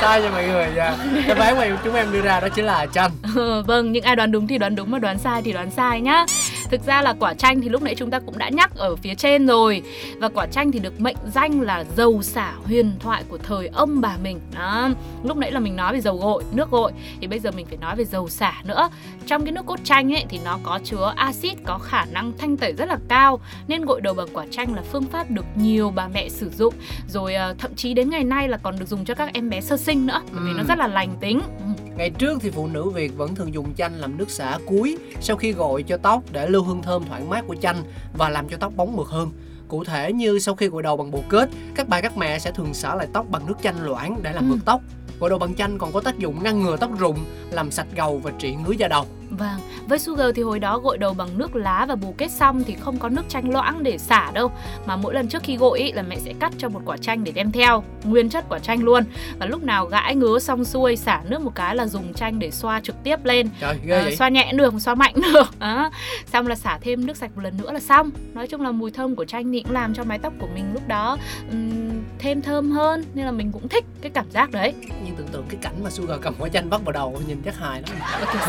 sai 0.01 0.23
cho 0.23 0.31
mọi 0.31 0.47
người 0.47 0.71
nha 0.77 0.97
cái 1.27 1.35
bán 1.35 1.59
mà 1.59 1.79
chúng 1.85 1.95
em 1.95 2.13
đưa 2.13 2.21
ra 2.23 2.41
đó 2.41 2.49
chính 2.49 2.65
là 2.65 2.87
chanh 2.87 3.11
Ờ, 3.37 3.63
vâng, 3.63 3.93
những 3.93 4.05
ai 4.05 4.17
đoán 4.17 4.33
đúng 4.33 4.47
thì 4.47 4.59
đoán 4.59 4.75
đúng 4.77 4.91
mà 4.91 4.99
đoán 4.99 5.19
sai 5.19 5.43
thì 5.43 5.53
đoán 5.53 5.71
sai 5.71 6.01
nhá. 6.01 6.25
Thực 6.71 6.87
ra 6.87 7.03
là 7.03 7.15
quả 7.21 7.35
chanh 7.35 7.61
thì 7.61 7.69
lúc 7.69 7.83
nãy 7.83 7.95
chúng 7.95 8.11
ta 8.11 8.19
cũng 8.19 8.39
đã 8.39 8.49
nhắc 8.49 8.71
ở 8.77 8.97
phía 8.97 9.15
trên 9.15 9.47
rồi. 9.47 9.83
Và 10.19 10.29
quả 10.29 10.47
chanh 10.47 10.73
thì 10.73 10.79
được 10.79 11.01
mệnh 11.01 11.17
danh 11.35 11.61
là 11.61 11.85
dầu 11.97 12.23
xả 12.23 12.53
huyền 12.67 12.93
thoại 13.01 13.23
của 13.29 13.39
thời 13.39 13.67
ông 13.75 14.01
bà 14.01 14.17
mình. 14.23 14.41
Đó. 14.55 14.89
Lúc 15.25 15.37
nãy 15.37 15.51
là 15.53 15.61
mình 15.61 15.77
nói 15.77 15.93
về 15.93 16.01
dầu 16.01 16.17
gội, 16.17 16.45
nước 16.53 16.71
gội. 16.71 16.93
Thì 17.21 17.27
bây 17.27 17.39
giờ 17.39 17.51
mình 17.51 17.67
phải 17.67 17.77
nói 17.77 17.97
về 17.97 18.05
dầu 18.05 18.29
xả 18.29 18.53
nữa. 18.65 18.89
Trong 19.27 19.45
cái 19.45 19.53
nước 19.53 19.67
cốt 19.67 19.79
chanh 19.85 20.13
ấy 20.15 20.25
thì 20.29 20.39
nó 20.45 20.59
có 20.63 20.79
chứa 20.85 21.13
axit 21.17 21.57
có 21.67 21.79
khả 21.79 22.05
năng 22.05 22.33
thanh 22.39 22.57
tẩy 22.57 22.73
rất 22.73 22.89
là 22.89 22.99
cao. 23.09 23.41
Nên 23.69 23.85
gội 23.85 24.01
đầu 24.01 24.15
bằng 24.15 24.29
quả 24.33 24.45
chanh 24.51 24.75
là 24.75 24.83
phương 24.93 25.05
pháp 25.13 25.31
được 25.31 25.45
nhiều 25.57 25.93
bà 25.95 26.09
mẹ 26.09 26.29
sử 26.29 26.51
dụng. 26.51 26.75
Rồi 27.09 27.35
ờ, 27.35 27.55
thậm 27.59 27.75
chí 27.75 27.84
đến 27.95 28.11
ngày 28.11 28.25
nay 28.25 28.49
là 28.49 28.57
còn 28.57 28.79
được 28.79 28.89
dùng 28.89 29.05
cho 29.05 29.15
các 29.15 29.31
em 29.35 29.51
bé 29.51 29.61
sơ 29.61 29.77
sinh 29.77 30.07
nữa 30.07 30.21
Bởi 30.33 30.43
vì 30.45 30.53
nó 30.53 30.59
Ừ. 30.63 30.65
rất 30.69 30.79
là 30.79 30.87
lành 30.87 31.17
tính 31.21 31.41
Ừ. 31.41 31.65
Ngày 31.97 32.11
trước 32.11 32.39
thì 32.43 32.51
phụ 32.51 32.67
nữ 32.67 32.91
Việt 32.91 33.17
vẫn 33.17 33.35
thường 33.35 33.55
dùng 33.55 33.75
chanh 33.75 33.93
làm 34.01 34.17
nước 34.17 34.31
xả 34.31 34.59
cuối 34.67 34.99
sau 35.21 35.37
khi 35.37 35.53
gội 35.53 35.83
cho 35.83 35.97
tóc 35.97 36.23
để 36.33 36.49
lưu 36.49 36.63
hương 36.65 36.83
thơm 36.83 37.05
thoảng 37.09 37.31
mát 37.31 37.45
của 37.47 37.55
chanh 37.55 37.77
và 38.17 38.29
làm 38.29 38.49
cho 38.49 38.57
tóc 38.57 38.73
bóng 38.77 38.97
mượt 38.97 39.07
hơn. 39.09 39.31
Cụ 39.69 39.85
thể 39.85 40.13
như 40.13 40.39
sau 40.39 40.55
khi 40.55 40.67
gội 40.69 40.83
đầu 40.83 40.97
bằng 40.97 41.11
bồ 41.11 41.23
kết, 41.29 41.49
các 41.75 41.89
bà 41.89 42.01
các 42.01 42.17
mẹ 42.17 42.39
sẽ 42.39 42.51
thường 42.53 42.75
xả 42.75 42.95
lại 42.95 43.07
tóc 43.13 43.27
bằng 43.31 43.47
nước 43.47 43.55
chanh 43.63 43.85
loãng 43.87 44.19
để 44.23 44.33
làm 44.33 44.45
Ừ. 44.45 44.51
mượt 44.51 44.59
tóc. 44.65 44.81
Gội 45.21 45.31
đầu 45.31 45.39
bằng 45.39 45.55
chanh 45.55 45.79
còn 45.79 45.93
có 45.93 46.01
tác 46.01 46.19
dụng 46.19 46.43
ngăn 46.43 46.63
ngừa 46.63 46.77
tóc 46.77 46.91
rụng, 46.99 47.19
làm 47.51 47.71
sạch 47.71 47.87
gầu 47.97 48.19
và 48.19 48.31
trị 48.39 48.55
ngứa 48.55 48.73
da 48.73 48.89
đầu. 48.89 49.05
Vâng, 49.39 49.61
với 49.89 49.99
Sugar 49.99 50.27
thì 50.35 50.43
hồi 50.43 50.59
đó 50.59 50.79
gội 50.79 50.99
đầu 50.99 51.15
bằng 51.15 51.39
nước 51.39 51.57
lá 51.57 51.87
và 51.89 51.95
bù 51.95 52.15
kết 52.19 52.31
xong 52.31 52.65
thì 52.65 52.75
không 52.81 52.97
có 52.99 53.09
nước 53.09 53.23
chanh 53.29 53.51
loãng 53.53 53.83
để 53.83 53.99
xả 53.99 54.31
đâu 54.31 54.51
Mà 54.87 54.97
mỗi 54.97 55.15
lần 55.15 55.29
trước 55.29 55.43
khi 55.43 55.57
gội 55.57 55.79
ý, 55.79 55.93
là 55.93 56.03
mẹ 56.03 56.17
sẽ 56.19 56.33
cắt 56.41 56.53
cho 56.59 56.69
một 56.69 56.81
quả 56.85 56.97
chanh 56.97 57.25
để 57.25 57.33
đem 57.33 57.53
theo 57.53 57.85
Nguyên 58.05 58.29
chất 58.31 58.45
quả 58.49 58.59
chanh 58.59 58.83
luôn 58.83 59.05
Và 59.39 59.47
lúc 59.47 59.63
nào 59.63 59.87
gãi 59.87 60.15
ngứa 60.17 60.39
xong 60.39 60.65
xuôi 60.65 60.97
xả 60.97 61.21
nước 61.29 61.41
một 61.41 61.53
cái 61.55 61.77
là 61.77 61.87
dùng 61.87 62.15
chanh 62.15 62.39
để 62.39 62.51
xoa 62.51 62.81
trực 62.81 62.97
tiếp 63.05 63.25
lên 63.25 63.49
Trời 63.61 63.79
ghê 63.85 63.97
à, 63.99 64.03
vậy. 64.05 64.17
xoa 64.17 64.29
nhẹ 64.29 64.53
được, 64.53 64.75
xoa 64.79 64.95
mạnh 64.95 65.15
được 65.33 65.59
đó. 65.61 65.91
Xong 66.33 66.47
là 66.47 66.55
xả 66.55 66.79
thêm 66.81 67.07
nước 67.07 67.17
sạch 67.17 67.31
một 67.35 67.43
lần 67.43 67.57
nữa 67.63 67.73
là 67.73 67.81
xong 67.81 68.11
Nói 68.35 68.47
chung 68.47 68.61
là 68.61 68.71
mùi 68.71 68.91
thơm 68.91 69.17
của 69.17 69.25
chanh 69.25 69.53
thì 69.53 69.63
cũng 69.63 69.73
làm 69.73 69.95
cho 69.95 70.05
mái 70.05 70.19
tóc 70.19 70.33
của 70.41 70.49
mình 70.55 70.65
lúc 70.75 70.89
đó 70.89 71.17
ừm, 71.51 72.03
thêm 72.19 72.43
thơm 72.43 72.71
hơn 72.71 73.05
Nên 73.15 73.25
là 73.25 73.31
mình 73.31 73.53
cũng 73.53 73.69
thích 73.69 73.85
cái 74.01 74.11
cảm 74.15 74.31
giác 74.31 74.51
đấy 74.51 74.73
Nhưng 75.05 75.15
tưởng 75.17 75.29
tượng 75.29 75.45
cái 75.49 75.59
cảnh 75.63 75.75
mà 75.85 75.91
Sugar 75.91 76.19
cầm 76.23 76.35
quả 76.39 76.49
chanh 76.49 76.69
vắt 76.69 76.81
vào 76.85 76.93
đầu 76.93 77.21
nhìn 77.29 77.43
chắc 77.45 77.59
hài 77.59 77.83
lắm. 77.83 77.91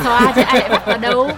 Xoa 0.03 0.33
chứ 0.35 0.41
ai 0.41 0.69
lại 0.69 0.74
vào 0.85 0.97
đâu 0.97 1.29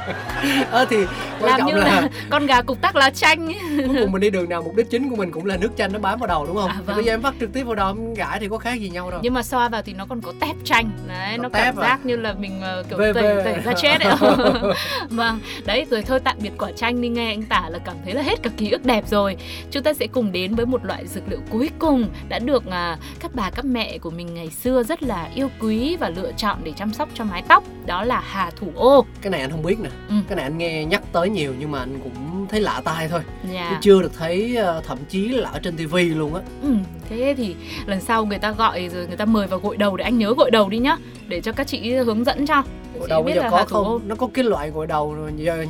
Ờ 0.71 0.85
thì 0.89 0.97
quan 1.41 1.57
Làm 1.59 1.67
như 1.67 1.73
là, 1.73 1.85
là 2.01 2.07
con 2.29 2.45
gà 2.45 2.61
cục 2.61 2.81
tắc 2.81 2.95
lá 2.95 3.09
chanh 3.09 3.47
cuối 3.87 3.97
cùng 4.01 4.11
mình 4.11 4.21
đi 4.21 4.29
đường 4.29 4.49
nào 4.49 4.61
mục 4.61 4.75
đích 4.75 4.89
chính 4.89 5.09
của 5.09 5.15
mình 5.15 5.31
cũng 5.31 5.45
là 5.45 5.57
nước 5.57 5.69
chanh 5.77 5.93
nó 5.93 5.99
bám 5.99 6.19
vào 6.19 6.27
đầu 6.27 6.45
đúng 6.47 6.55
không? 6.55 6.69
À, 6.69 6.75
Thì 6.77 6.83
vâng. 6.85 6.95
bây 6.95 7.05
giờ 7.05 7.13
em 7.13 7.21
vắt 7.21 7.33
trực 7.39 7.53
tiếp 7.53 7.63
vào 7.63 7.75
đầu 7.75 7.87
em 7.87 8.13
gãi 8.13 8.39
thì 8.39 8.47
có 8.49 8.57
khác 8.57 8.73
gì 8.79 8.89
nhau 8.89 9.11
đâu. 9.11 9.19
nhưng 9.23 9.33
mà 9.33 9.43
xoa 9.43 9.69
vào 9.69 9.81
thì 9.81 9.93
nó 9.93 10.05
còn 10.05 10.21
có 10.21 10.33
tép 10.39 10.55
chanh 10.63 10.89
đấy 11.07 11.37
nó 11.37 11.49
tép 11.49 11.63
cảm 11.65 11.77
à? 11.77 11.81
giác 11.87 12.05
như 12.05 12.15
là 12.15 12.33
mình 12.33 12.61
ờ, 12.61 12.83
kiểu 12.89 12.97
Về, 12.97 13.13
tẩy 13.13 13.23
về. 13.35 13.43
tẩy 13.43 13.59
ra 13.59 13.73
chết 13.73 14.01
ấy 14.01 14.15
vâng 15.09 15.39
đấy 15.65 15.85
rồi 15.89 16.01
thôi 16.01 16.19
tạm 16.23 16.35
biệt 16.41 16.51
quả 16.57 16.71
chanh 16.71 17.01
đi 17.01 17.09
nghe 17.09 17.25
anh 17.31 17.43
tả 17.43 17.63
là 17.69 17.79
cảm 17.85 17.95
thấy 18.05 18.13
là 18.13 18.21
hết 18.21 18.43
cả 18.43 18.49
ký 18.57 18.71
ức 18.71 18.85
đẹp 18.85 19.03
rồi 19.07 19.37
chúng 19.71 19.83
ta 19.83 19.93
sẽ 19.93 20.07
cùng 20.07 20.31
đến 20.31 20.55
với 20.55 20.65
một 20.65 20.85
loại 20.85 21.07
dược 21.07 21.23
liệu 21.29 21.39
cuối 21.49 21.69
cùng 21.79 22.05
đã 22.29 22.39
được 22.39 22.63
à, 22.69 22.97
các 23.19 23.31
bà 23.33 23.49
các 23.49 23.65
mẹ 23.65 23.97
của 23.97 24.09
mình 24.09 24.33
ngày 24.33 24.49
xưa 24.49 24.83
rất 24.83 25.03
là 25.03 25.29
yêu 25.35 25.49
quý 25.59 25.95
và 25.99 26.09
lựa 26.09 26.31
chọn 26.37 26.57
để 26.63 26.71
chăm 26.77 26.93
sóc 26.93 27.09
cho 27.13 27.23
mái 27.23 27.43
tóc 27.47 27.63
đó 27.85 28.03
là 28.03 28.23
hà 28.27 28.49
thủ 28.59 28.71
ô 28.75 29.05
Cái 29.21 29.31
này 29.31 29.41
anh 29.41 29.51
không 29.51 29.63
biết 29.63 29.79
nè. 29.79 29.89
Ừ. 30.09 30.15
Cái 30.27 30.35
này 30.35 30.43
anh 30.43 30.57
nghe 30.57 30.85
nhắc 30.85 31.01
tới 31.11 31.29
nhiều 31.29 31.53
nhưng 31.59 31.71
mà 31.71 31.79
anh 31.79 31.99
cũng 32.03 32.47
thấy 32.49 32.61
lạ 32.61 32.81
tai 32.83 33.07
thôi. 33.07 33.21
Dạ. 33.53 33.67
Chứ 33.69 33.75
chưa 33.81 34.01
được 34.01 34.11
thấy 34.17 34.55
ờ, 34.55 34.81
thậm 34.87 34.97
chí 35.09 35.27
là 35.27 35.49
ở 35.49 35.59
trên 35.59 35.77
tivi 35.77 36.03
luôn 36.03 36.33
á. 36.33 36.41
Ừ, 36.61 36.73
thế 37.09 37.33
thì 37.37 37.55
lần 37.85 38.01
sau 38.01 38.25
người 38.25 38.39
ta 38.39 38.51
gọi 38.51 38.89
rồi 38.89 39.07
người 39.07 39.17
ta 39.17 39.25
mời 39.25 39.47
vào 39.47 39.59
gội 39.59 39.77
đầu 39.77 39.97
để 39.97 40.03
anh 40.03 40.17
nhớ 40.17 40.33
gội 40.37 40.51
đầu 40.51 40.69
đi 40.69 40.77
nhá 40.77 40.97
để 41.27 41.41
cho 41.41 41.51
các 41.51 41.67
chị 41.67 41.93
hướng 41.93 42.23
dẫn 42.23 42.45
cho 42.45 42.63
Gội 42.99 43.09
đầu 43.09 43.23
bây 43.23 43.33
giờ 43.33 43.41
là 43.41 43.49
có 43.49 43.65
không? 43.67 44.01
Nó 44.07 44.15
có 44.15 44.27
cái 44.33 44.43
loại 44.43 44.69
gội 44.69 44.87
đầu 44.87 45.15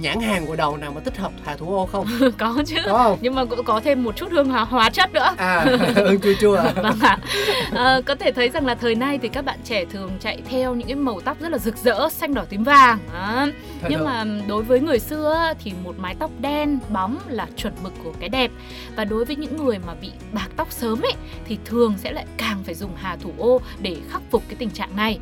nhãn 0.01 0.19
hàng 0.21 0.45
gội 0.45 0.57
đầu 0.57 0.77
nào 0.77 0.91
mà 0.95 1.01
tích 1.01 1.17
hợp 1.17 1.31
hà 1.45 1.55
thủ 1.55 1.75
ô 1.75 1.85
không? 1.85 2.05
Có 2.37 2.55
chứ 2.65 2.75
Có 2.85 2.97
không? 2.97 3.17
nhưng 3.21 3.35
mà 3.35 3.45
cũng 3.45 3.63
có 3.63 3.79
thêm 3.79 4.03
một 4.03 4.15
chút 4.15 4.31
hương 4.31 4.49
hóa, 4.49 4.63
hóa 4.63 4.89
chất 4.89 5.13
nữa 5.13 5.33
À, 5.37 5.65
hương 5.95 6.19
chua 6.21 6.33
chua 6.41 6.55
à. 6.55 6.71
vâng 6.75 6.99
ạ 7.01 7.17
Ờ, 7.71 8.01
có 8.05 8.15
thể 8.15 8.31
thấy 8.31 8.49
rằng 8.49 8.65
là 8.65 8.75
thời 8.75 8.95
nay 8.95 9.19
thì 9.21 9.27
các 9.27 9.45
bạn 9.45 9.59
trẻ 9.63 9.85
thường 9.85 10.11
chạy 10.19 10.41
theo 10.49 10.75
những 10.75 10.87
cái 10.87 10.95
màu 10.95 11.21
tóc 11.21 11.37
rất 11.39 11.51
là 11.51 11.57
rực 11.57 11.77
rỡ 11.77 12.09
xanh 12.09 12.33
đỏ 12.33 12.43
tím 12.49 12.63
vàng 12.63 12.99
Đó. 13.13 13.47
Thật 13.81 13.87
nhưng 13.91 14.03
mà 14.03 14.25
đối 14.47 14.63
với 14.63 14.79
người 14.79 14.99
xưa 14.99 15.53
thì 15.63 15.73
một 15.83 15.95
mái 15.99 16.15
tóc 16.19 16.31
đen 16.39 16.79
bóng 16.89 17.17
là 17.27 17.47
chuẩn 17.57 17.73
mực 17.83 17.93
của 18.03 18.11
cái 18.19 18.29
đẹp 18.29 18.51
và 18.95 19.05
đối 19.05 19.25
với 19.25 19.35
những 19.35 19.65
người 19.65 19.79
mà 19.87 19.93
bị 20.01 20.11
bạc 20.31 20.47
tóc 20.57 20.67
sớm 20.71 21.01
ấy 21.01 21.13
thì 21.45 21.57
thường 21.65 21.93
sẽ 21.97 22.11
lại 22.11 22.25
càng 22.37 22.63
phải 22.63 22.75
dùng 22.75 22.91
hà 22.95 23.15
thủ 23.15 23.31
ô 23.37 23.61
để 23.79 23.95
khắc 24.09 24.21
phục 24.31 24.43
cái 24.47 24.55
tình 24.59 24.69
trạng 24.69 24.95
này 24.95 25.19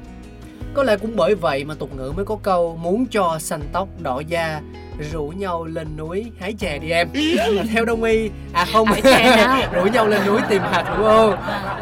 Có 0.75 0.83
lẽ 0.83 0.97
cũng 0.97 1.15
bởi 1.15 1.35
vậy 1.35 1.63
mà 1.63 1.73
tục 1.73 1.89
ngữ 1.95 2.13
mới 2.15 2.25
có 2.25 2.37
câu 2.43 2.77
muốn 2.81 3.05
cho 3.05 3.37
xanh 3.39 3.61
tóc 3.73 3.87
đỏ 3.99 4.19
da 4.27 4.61
rủ 5.11 5.27
nhau 5.27 5.65
lên 5.65 5.97
núi 5.97 6.31
hái 6.39 6.53
chè 6.53 6.79
đi 6.79 6.89
em. 6.89 7.07
Mà 7.55 7.63
theo 7.73 7.85
đông 7.85 8.03
y 8.03 8.29
à 8.53 8.65
không 8.73 8.87
rủ 9.73 9.85
nhau 9.93 10.07
lên 10.07 10.21
núi 10.27 10.41
tìm 10.49 10.61
hà 10.71 10.83
thủ 10.83 11.03
ô. 11.03 11.35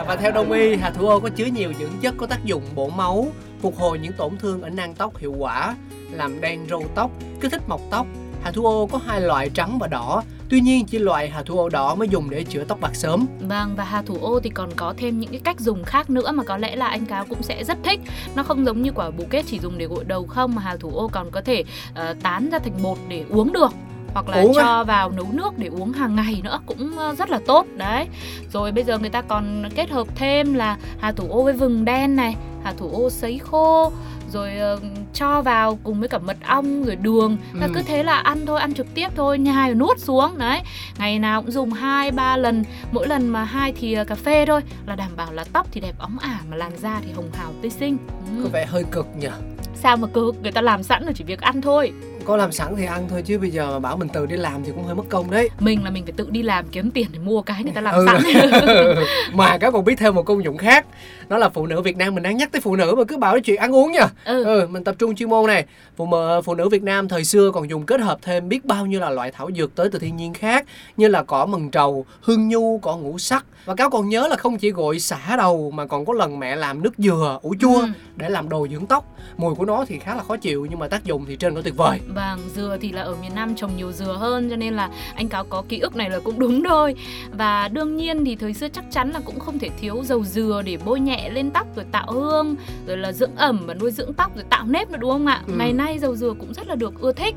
Và 0.07 0.17
theo 0.19 0.31
đông 0.31 0.51
y 0.51 0.75
hà 0.75 0.89
thủ 0.89 1.07
ô 1.07 1.19
có 1.19 1.29
chứa 1.29 1.45
nhiều 1.45 1.73
dưỡng 1.79 1.91
chất 2.01 2.13
có 2.17 2.25
tác 2.25 2.45
dụng 2.45 2.63
bổ 2.75 2.89
máu 2.89 3.27
phục 3.61 3.77
hồi 3.77 3.99
những 3.99 4.13
tổn 4.13 4.37
thương 4.37 4.61
ở 4.61 4.69
nang 4.69 4.93
tóc 4.93 5.17
hiệu 5.17 5.35
quả 5.37 5.75
làm 6.11 6.41
đen 6.41 6.65
râu 6.69 6.83
tóc 6.95 7.11
kích 7.41 7.51
thích 7.51 7.61
mọc 7.67 7.81
tóc. 7.91 8.07
Hà 8.43 8.51
thủ 8.51 8.65
ô 8.65 8.87
có 8.91 8.99
hai 9.05 9.21
loại 9.21 9.49
trắng 9.49 9.77
và 9.79 9.87
đỏ 9.87 10.23
Tuy 10.53 10.61
nhiên 10.61 10.85
chỉ 10.85 10.99
loại 10.99 11.29
hà 11.29 11.43
thủ 11.43 11.59
ô 11.59 11.69
đỏ 11.69 11.95
mới 11.95 12.07
dùng 12.07 12.29
để 12.29 12.43
chữa 12.43 12.63
tóc 12.63 12.81
bạc 12.81 12.95
sớm. 12.95 13.25
Vâng 13.39 13.75
và 13.75 13.83
hà 13.83 14.01
thủ 14.01 14.17
ô 14.21 14.39
thì 14.39 14.49
còn 14.49 14.69
có 14.75 14.93
thêm 14.97 15.19
những 15.19 15.31
cái 15.31 15.39
cách 15.43 15.59
dùng 15.59 15.83
khác 15.83 16.09
nữa 16.09 16.31
mà 16.31 16.43
có 16.43 16.57
lẽ 16.57 16.75
là 16.75 16.87
anh 16.87 17.05
cáo 17.05 17.25
cũng 17.25 17.43
sẽ 17.43 17.63
rất 17.63 17.77
thích. 17.83 17.99
Nó 18.35 18.43
không 18.43 18.65
giống 18.65 18.81
như 18.81 18.91
quả 18.91 19.11
bồ 19.11 19.23
kết 19.29 19.45
chỉ 19.47 19.59
dùng 19.59 19.77
để 19.77 19.85
gội 19.85 20.03
đầu 20.03 20.25
không 20.25 20.55
mà 20.55 20.61
hà 20.61 20.75
thủ 20.75 20.89
ô 20.95 21.07
còn 21.07 21.31
có 21.31 21.41
thể 21.41 21.63
uh, 21.91 22.23
tán 22.23 22.49
ra 22.49 22.59
thành 22.59 22.83
bột 22.83 22.97
để 23.09 23.23
uống 23.29 23.53
được 23.53 23.71
hoặc 24.13 24.29
là 24.29 24.41
Uống 24.41 24.53
cho 24.55 24.83
vào 24.83 25.11
nấu 25.11 25.27
nước 25.31 25.57
để 25.57 25.67
uống 25.67 25.91
hàng 25.91 26.15
ngày 26.15 26.41
nữa 26.43 26.59
cũng 26.65 26.97
ờ, 26.97 27.15
rất 27.15 27.29
là 27.29 27.39
tốt 27.47 27.65
đấy 27.75 28.07
rồi 28.53 28.71
bây 28.71 28.83
giờ 28.83 28.97
người 28.97 29.09
ta 29.09 29.21
còn 29.21 29.63
kết 29.75 29.89
hợp 29.89 30.07
thêm 30.15 30.53
là 30.53 30.77
hà 30.99 31.11
thủ 31.11 31.27
ô 31.29 31.43
với 31.43 31.53
vừng 31.53 31.85
đen 31.85 32.15
này 32.15 32.35
hà 32.63 32.73
thủ 32.73 32.89
ô 32.93 33.09
sấy 33.09 33.39
khô 33.39 33.91
rồi 34.33 34.57
ờ, 34.57 34.79
cho 35.13 35.41
vào 35.41 35.79
cùng 35.83 35.99
với 35.99 36.09
cả 36.09 36.17
mật 36.17 36.37
ong 36.47 36.83
rồi 36.83 36.95
đường 36.95 37.37
và 37.53 37.65
Ừ. 37.65 37.71
cứ 37.75 37.81
thế 37.85 38.03
là 38.03 38.13
ăn 38.17 38.45
thôi 38.45 38.59
ăn 38.59 38.73
trực 38.73 38.93
tiếp 38.93 39.07
thôi 39.15 39.39
nhai 39.39 39.69
rồi 39.69 39.75
nuốt 39.75 39.99
xuống 39.99 40.37
đấy 40.37 40.59
ngày 40.97 41.19
nào 41.19 41.41
cũng 41.41 41.51
dùng 41.51 41.71
hai 41.71 42.11
ba 42.11 42.37
lần 42.37 42.63
mỗi 42.91 43.07
lần 43.07 43.27
mà 43.27 43.43
hai 43.43 43.71
thìa 43.71 44.03
cà 44.07 44.15
phê 44.15 44.45
thôi 44.45 44.61
là 44.85 44.95
đảm 44.95 45.11
bảo 45.15 45.33
là 45.33 45.43
tóc 45.53 45.67
thì 45.71 45.81
đẹp 45.81 45.95
óng 45.97 46.17
ả 46.19 46.39
mà 46.49 46.57
làn 46.57 46.71
da 46.77 47.01
thì 47.05 47.11
hồng 47.11 47.29
hào 47.33 47.51
tươi 47.61 47.71
xinh 47.71 47.97
ừ. 48.37 48.43
Có 48.43 48.49
vẻ 48.53 48.65
hơi 48.65 48.83
cực 48.91 49.07
nhỉ. 49.19 49.27
sao 49.75 49.97
mà 49.97 50.07
cực 50.13 50.35
người 50.41 50.51
ta 50.51 50.61
làm 50.61 50.83
sẵn 50.83 51.05
rồi 51.05 51.13
chỉ 51.15 51.23
việc 51.23 51.41
ăn 51.41 51.61
thôi 51.61 51.91
Có 52.25 52.37
làm 52.37 52.51
sẵn 52.51 52.75
thì 52.75 52.85
ăn 52.85 53.07
thôi 53.09 53.21
chứ 53.25 53.39
bây 53.39 53.49
giờ 53.49 53.71
mà 53.71 53.79
bảo 53.79 53.97
mình 53.97 54.09
tự 54.09 54.25
đi 54.25 54.35
làm 54.35 54.63
thì 54.63 54.71
cũng 54.75 54.83
hơi 54.83 54.95
mất 54.95 55.03
công 55.09 55.31
đấy. 55.31 55.49
mình 55.59 55.83
là 55.83 55.89
mình 55.89 56.03
phải 56.03 56.13
tự 56.17 56.27
đi 56.29 56.43
làm 56.43 56.65
kiếm 56.71 56.91
tiền 56.91 57.07
để 57.11 57.19
mua 57.19 57.41
cái 57.41 57.63
người 57.63 57.73
ta 57.73 57.81
làm 57.81 57.95
Ừ. 57.95 58.05
sẵn 58.07 58.23
mà 59.33 59.57
các 59.57 59.71
còn 59.73 59.85
biết 59.85 59.95
thêm 59.99 60.15
một 60.15 60.23
công 60.23 60.43
dụng 60.43 60.57
khác 60.57 60.85
đó 61.27 61.37
là 61.37 61.49
phụ 61.49 61.65
nữ 61.65 61.81
Việt 61.81 61.97
Nam 61.97 62.15
mình 62.15 62.23
đang 62.23 62.37
nhắc 62.37 62.51
tới 62.51 62.61
phụ 62.61 62.75
nữ 62.75 62.95
mà 62.97 63.03
cứ 63.03 63.17
bảo 63.17 63.39
chuyện 63.39 63.57
ăn 63.59 63.75
uống 63.75 63.91
nha 63.91 64.07
ừ. 64.25 64.43
ừ 64.43 64.67
mình 64.71 64.83
tập 64.83 64.95
trung 64.99 65.15
chuyên 65.15 65.29
môn 65.29 65.47
này 65.47 65.65
phụ 65.95 66.05
mờ 66.05 66.41
phụ 66.41 66.55
nữ 66.55 66.69
Việt 66.69 66.83
Nam 66.83 67.07
thời 67.07 67.23
xưa 67.25 67.51
còn 67.53 67.69
dùng 67.69 67.85
kết 67.85 67.99
hợp 68.01 68.17
thêm 68.21 68.49
biết 68.49 68.65
bao 68.65 68.85
nhiêu 68.85 68.99
là 68.99 69.09
loại 69.09 69.31
thảo 69.31 69.49
dược 69.57 69.75
tới 69.75 69.89
từ 69.91 69.99
thiên 69.99 70.15
nhiên 70.15 70.33
khác 70.33 70.65
như 70.97 71.07
là 71.07 71.23
cỏ 71.23 71.45
mần 71.45 71.69
trầu 71.71 72.05
hương 72.21 72.47
nhu 72.47 72.77
cỏ 72.77 72.97
ngũ 72.97 73.17
sắc 73.17 73.45
và 73.65 73.75
cáo 73.75 73.89
còn 73.89 74.09
nhớ 74.09 74.27
là 74.27 74.35
không 74.35 74.57
chỉ 74.57 74.71
gội 74.71 74.99
xả 74.99 75.35
đầu 75.37 75.71
mà 75.71 75.85
còn 75.85 76.05
có 76.05 76.13
lần 76.13 76.39
mẹ 76.39 76.55
làm 76.55 76.83
nước 76.83 76.93
dừa 76.97 77.39
ủ 77.41 77.55
chua 77.59 77.79
Ừ. 77.83 77.87
để 78.15 78.29
làm 78.29 78.49
đồ 78.49 78.67
dưỡng 78.71 78.85
tóc 78.85 79.05
mùi 79.37 79.55
của 79.55 79.65
nó 79.65 79.85
thì 79.87 79.99
khá 79.99 80.15
là 80.15 80.23
khó 80.23 80.37
chịu 80.37 80.67
nhưng 80.69 80.79
mà 80.79 80.87
tác 80.87 81.03
dụng 81.05 81.25
thì 81.27 81.35
trên 81.35 81.55
có 81.55 81.61
tuyệt 81.61 81.77
vời 81.77 81.99
Vâng, 82.15 82.39
dừa 82.55 82.77
thì 82.81 82.91
là 82.91 83.01
ở 83.01 83.15
miền 83.21 83.35
Nam 83.35 83.55
trồng 83.55 83.77
nhiều 83.77 83.91
dừa 83.91 84.13
hơn 84.13 84.49
cho 84.49 84.55
nên 84.55 84.73
là 84.73 84.89
anh 85.15 85.29
cáo 85.29 85.43
có 85.43 85.63
ký 85.69 85.79
ức 85.79 85.95
này 85.95 86.09
là 86.09 86.19
cũng 86.19 86.39
đúng 86.39 86.63
thôi. 86.63 86.95
Và 87.31 87.67
đương 87.67 87.97
nhiên 87.97 88.25
thì 88.25 88.35
thời 88.35 88.53
xưa 88.53 88.67
chắc 88.67 88.85
chắn 88.91 89.11
là 89.11 89.19
cũng 89.25 89.39
không 89.39 89.59
thể 89.59 89.69
thiếu 89.79 90.03
dầu 90.03 90.23
dừa 90.23 90.61
để 90.65 90.77
bôi 90.85 90.99
nhẹ 90.99 91.29
lên 91.29 91.51
tóc 91.51 91.67
rồi 91.75 91.85
tạo 91.91 92.11
hương, 92.11 92.55
rồi 92.87 92.97
là 92.97 93.11
dưỡng 93.11 93.35
ẩm 93.35 93.63
và 93.65 93.73
nuôi 93.73 93.91
dưỡng 93.91 94.13
tóc 94.13 94.35
rồi 94.35 94.45
tạo 94.49 94.65
nếp 94.67 94.91
nữa 94.91 94.97
đúng 94.97 95.11
không 95.11 95.25
ạ? 95.25 95.41
Ừ. 95.47 95.53
Ngày 95.57 95.73
nay 95.73 95.99
dầu 95.99 96.15
dừa 96.15 96.33
cũng 96.39 96.53
rất 96.53 96.67
là 96.67 96.75
được 96.75 97.01
ưa 97.01 97.11
thích. 97.13 97.35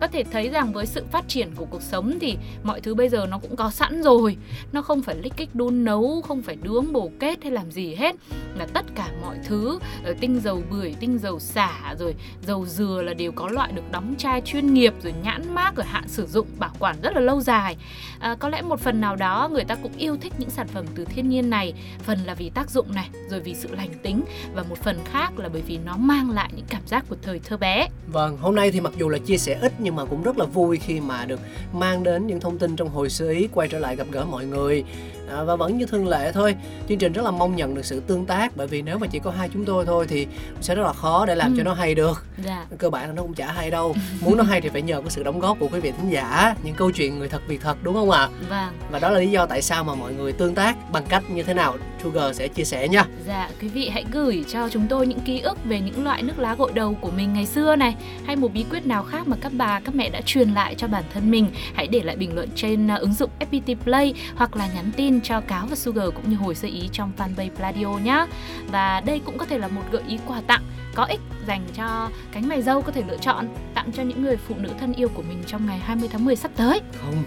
Có 0.00 0.06
thể 0.06 0.24
thấy 0.24 0.48
rằng 0.48 0.72
với 0.72 0.86
sự 0.86 1.04
phát 1.12 1.28
triển 1.28 1.50
của 1.56 1.64
cuộc 1.64 1.82
sống 1.82 2.18
thì 2.20 2.36
mọi 2.62 2.80
thứ 2.80 2.94
bây 2.94 3.08
giờ 3.08 3.26
nó 3.30 3.38
cũng 3.38 3.56
có 3.56 3.70
sẵn 3.70 4.02
rồi. 4.02 4.36
Nó 4.72 4.82
không 4.82 5.02
phải 5.02 5.16
lích 5.22 5.36
kích 5.36 5.54
đun 5.54 5.84
nấu, 5.84 6.22
không 6.28 6.42
phải 6.42 6.56
nướng 6.62 6.92
bổ 6.92 7.10
kết 7.20 7.42
hay 7.42 7.52
làm 7.52 7.70
gì 7.70 7.94
hết. 7.94 8.16
Là 8.58 8.66
tất 8.66 8.84
cả 8.94 9.08
mọi 9.22 9.36
thứ, 9.48 9.78
tinh 10.20 10.40
dầu 10.44 10.62
bưởi, 10.70 10.94
tinh 11.00 11.18
dầu 11.18 11.38
xả 11.38 11.94
rồi 11.98 12.14
dầu 12.46 12.66
dừa 12.66 13.02
là 13.04 13.14
đều 13.14 13.32
có 13.32 13.48
loại 13.48 13.72
được 13.72 13.92
đóng 13.92 14.14
chai 14.18 14.40
chuyên 14.40 14.74
nghiệp 14.74 14.94
rồi 15.02 15.14
nhãn 15.22 15.54
mác 15.54 15.76
rồi 15.76 15.86
hạn 15.86 16.08
sử 16.08 16.26
dụng 16.26 16.46
bảo 16.58 16.70
quản 16.78 16.96
rất 17.02 17.14
là 17.14 17.20
lâu 17.20 17.40
dài. 17.40 17.76
À, 18.18 18.36
có 18.38 18.48
lẽ 18.48 18.62
một 18.62 18.80
phần 18.80 19.00
nào 19.00 19.16
đó 19.16 19.48
người 19.52 19.64
ta 19.64 19.74
cũng 19.74 19.92
yêu 19.96 20.16
thích 20.16 20.32
những 20.38 20.50
sản 20.50 20.68
phẩm 20.68 20.84
từ 20.94 21.04
thiên 21.04 21.28
nhiên 21.28 21.50
này. 21.50 21.74
Phần 21.98 22.18
là 22.24 22.34
vì 22.34 22.50
tác 22.50 22.70
dụng 22.70 22.94
này 22.94 23.08
rồi 23.30 23.40
vì 23.40 23.54
sự 23.54 23.68
lành 23.74 23.90
tính 24.02 24.22
và 24.54 24.62
một 24.62 24.78
phần 24.78 24.98
khác 25.04 25.38
là 25.38 25.48
bởi 25.48 25.62
vì 25.62 25.78
nó 25.78 25.96
mang 25.96 26.30
lại 26.30 26.50
những 26.56 26.66
cảm 26.68 26.82
giác 26.86 27.04
của 27.08 27.16
thời 27.22 27.38
thơ 27.38 27.56
bé. 27.56 27.88
Vâng, 28.06 28.36
hôm 28.36 28.54
nay 28.54 28.70
thì 28.70 28.80
mặc 28.80 28.92
dù 28.98 29.08
là 29.08 29.18
chia 29.18 29.38
sẻ 29.38 29.58
ít 29.60 29.72
nhưng 29.78 29.96
mà 29.96 30.04
cũng 30.04 30.22
rất 30.22 30.38
là 30.38 30.44
vui 30.44 30.78
khi 30.78 31.00
mà 31.00 31.24
được 31.24 31.40
mang 31.72 32.02
đến 32.02 32.26
những 32.26 32.40
thông 32.40 32.58
tin 32.58 32.76
trong 32.76 32.88
hồi 32.88 33.10
sơ 33.10 33.28
ý 33.28 33.48
quay 33.52 33.68
trở 33.68 33.78
lại 33.78 33.96
gặp 33.96 34.06
gỡ 34.10 34.24
mọi 34.24 34.46
người 34.46 34.84
à, 35.30 35.42
và 35.44 35.56
vẫn 35.56 35.78
như 35.78 35.86
thường 35.86 36.08
lệ 36.08 36.32
thôi. 36.32 36.56
Chương 36.88 36.98
trình 36.98 37.12
rất 37.12 37.22
là 37.24 37.30
mong 37.30 37.56
nhận 37.56 37.74
được 37.74 37.84
sự 37.84 38.00
tương 38.06 38.26
tác 38.26 38.56
bởi 38.56 38.66
vì 38.66 38.82
nếu 38.82 38.98
mà 38.98 39.06
chỉ 39.06 39.18
có 39.18 39.30
hai 39.30 39.48
chúng 39.52 39.64
tôi 39.64 39.84
thôi 39.86 40.06
thì 40.08 40.26
sẽ 40.60 40.74
rất 40.74 40.82
là 40.82 40.92
khó 40.92 41.26
để 41.26 41.34
làm 41.34 41.52
Ừ. 41.52 41.54
cho 41.58 41.62
nó 41.64 41.74
hay 41.74 41.94
được. 41.94 42.24
Dạ. 42.44 42.66
Cơ 42.78 42.90
bản 42.90 43.06
là 43.06 43.12
nó 43.12 43.22
cũng 43.22 43.34
chả 43.34 43.52
hay 43.52 43.70
đâu. 43.70 43.94
Muốn 44.20 44.36
nó 44.36 44.42
hay 44.44 44.60
thì 44.60 44.68
phải 44.68 44.82
nhờ 44.82 45.00
có 45.04 45.08
sự 45.08 45.22
đóng 45.22 45.40
góp 45.40 45.58
của 45.60 45.68
quý 45.72 45.80
vị 45.80 45.92
thính 46.00 46.10
giả. 46.10 46.54
Những 46.62 46.74
câu 46.74 46.90
chuyện 46.90 47.18
người 47.18 47.28
thật 47.28 47.42
việc 47.48 47.60
thật 47.62 47.76
đúng 47.82 47.94
không 47.94 48.10
ạ? 48.10 48.28
Vâng. 48.48 48.68
Và 48.90 48.98
đó 48.98 49.08
là 49.10 49.18
lý 49.20 49.30
do 49.30 49.46
tại 49.46 49.62
sao 49.62 49.84
mà 49.84 49.94
mọi 49.94 50.12
người 50.12 50.32
tương 50.32 50.54
tác 50.54 50.92
bằng 50.92 51.04
cách 51.08 51.30
như 51.30 51.42
thế 51.42 51.54
nào 51.54 51.74
Sugar 52.06 52.36
sẽ 52.36 52.48
chia 52.48 52.64
sẻ 52.64 52.88
nha 52.88 53.04
Dạ, 53.26 53.50
quý 53.60 53.68
vị 53.68 53.88
hãy 53.88 54.04
gửi 54.12 54.44
cho 54.48 54.68
chúng 54.68 54.86
tôi 54.88 55.06
những 55.06 55.20
ký 55.20 55.40
ức 55.40 55.58
về 55.64 55.80
những 55.80 56.04
loại 56.04 56.22
nước 56.22 56.38
lá 56.38 56.54
gội 56.54 56.72
đầu 56.74 56.94
của 57.00 57.10
mình 57.10 57.32
ngày 57.32 57.46
xưa 57.46 57.76
này 57.76 57.94
hay 58.26 58.36
một 58.36 58.52
bí 58.52 58.64
quyết 58.70 58.86
nào 58.86 59.02
khác 59.02 59.28
mà 59.28 59.36
các 59.40 59.52
bà, 59.56 59.80
các 59.80 59.94
mẹ 59.94 60.10
đã 60.10 60.20
truyền 60.20 60.50
lại 60.50 60.74
cho 60.74 60.88
bản 60.88 61.04
thân 61.14 61.30
mình. 61.30 61.50
Hãy 61.74 61.86
để 61.86 62.00
lại 62.02 62.16
bình 62.16 62.34
luận 62.34 62.48
trên 62.54 62.86
uh, 62.94 63.00
ứng 63.00 63.12
dụng 63.12 63.30
FPT 63.40 63.76
Play 63.76 64.14
hoặc 64.36 64.56
là 64.56 64.68
nhắn 64.74 64.90
tin 64.96 65.20
cho 65.20 65.40
Cáo 65.40 65.66
và 65.66 65.76
Sugar 65.76 66.06
cũng 66.14 66.30
như 66.30 66.36
hồi 66.36 66.54
sơ 66.54 66.68
ý 66.68 66.88
trong 66.92 67.12
fanpage 67.18 67.50
Pladio 67.56 67.98
nhé. 68.04 68.26
Và 68.66 69.00
đây 69.00 69.20
cũng 69.24 69.38
có 69.38 69.46
thể 69.46 69.58
là 69.58 69.68
một 69.68 69.82
gợi 69.92 70.02
ý 70.08 70.18
quà 70.26 70.40
tặng 70.46 70.62
có 70.94 71.04
ích 71.04 71.20
dành 71.46 71.62
cho 71.76 72.10
cánh 72.32 72.48
mày 72.48 72.62
dâu 72.62 72.82
có 72.82 72.92
thể 72.92 73.02
lựa 73.08 73.16
chọn 73.16 73.48
tặng 73.74 73.92
cho 73.92 74.02
những 74.02 74.22
người 74.22 74.36
phụ 74.36 74.54
nữ 74.58 74.70
thân 74.80 74.92
yêu 74.92 75.08
của 75.14 75.22
mình 75.22 75.42
trong 75.46 75.66
ngày 75.66 75.78
20 75.78 76.08
tháng 76.12 76.24
10 76.24 76.36
sắp 76.36 76.50
tới. 76.56 76.80
không 77.00 77.22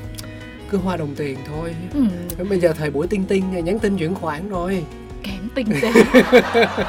cứ 0.70 0.78
hoa 0.78 0.98
đồng 0.98 1.16
tiền 1.16 1.38
thôi. 1.48 1.76
Ừ, 1.94 2.46
bây 2.50 2.60
giờ 2.60 2.74
thời 2.74 2.90
buổi 2.90 3.08
tinh 3.08 3.26
tinh 3.28 3.44
nhắn 3.66 3.80
tin 3.80 3.98
chuyển 3.98 4.16
khoản 4.16 4.50
rồi. 4.50 4.84
Kém 5.24 5.50
tình 5.56 5.68
thế 5.82 5.92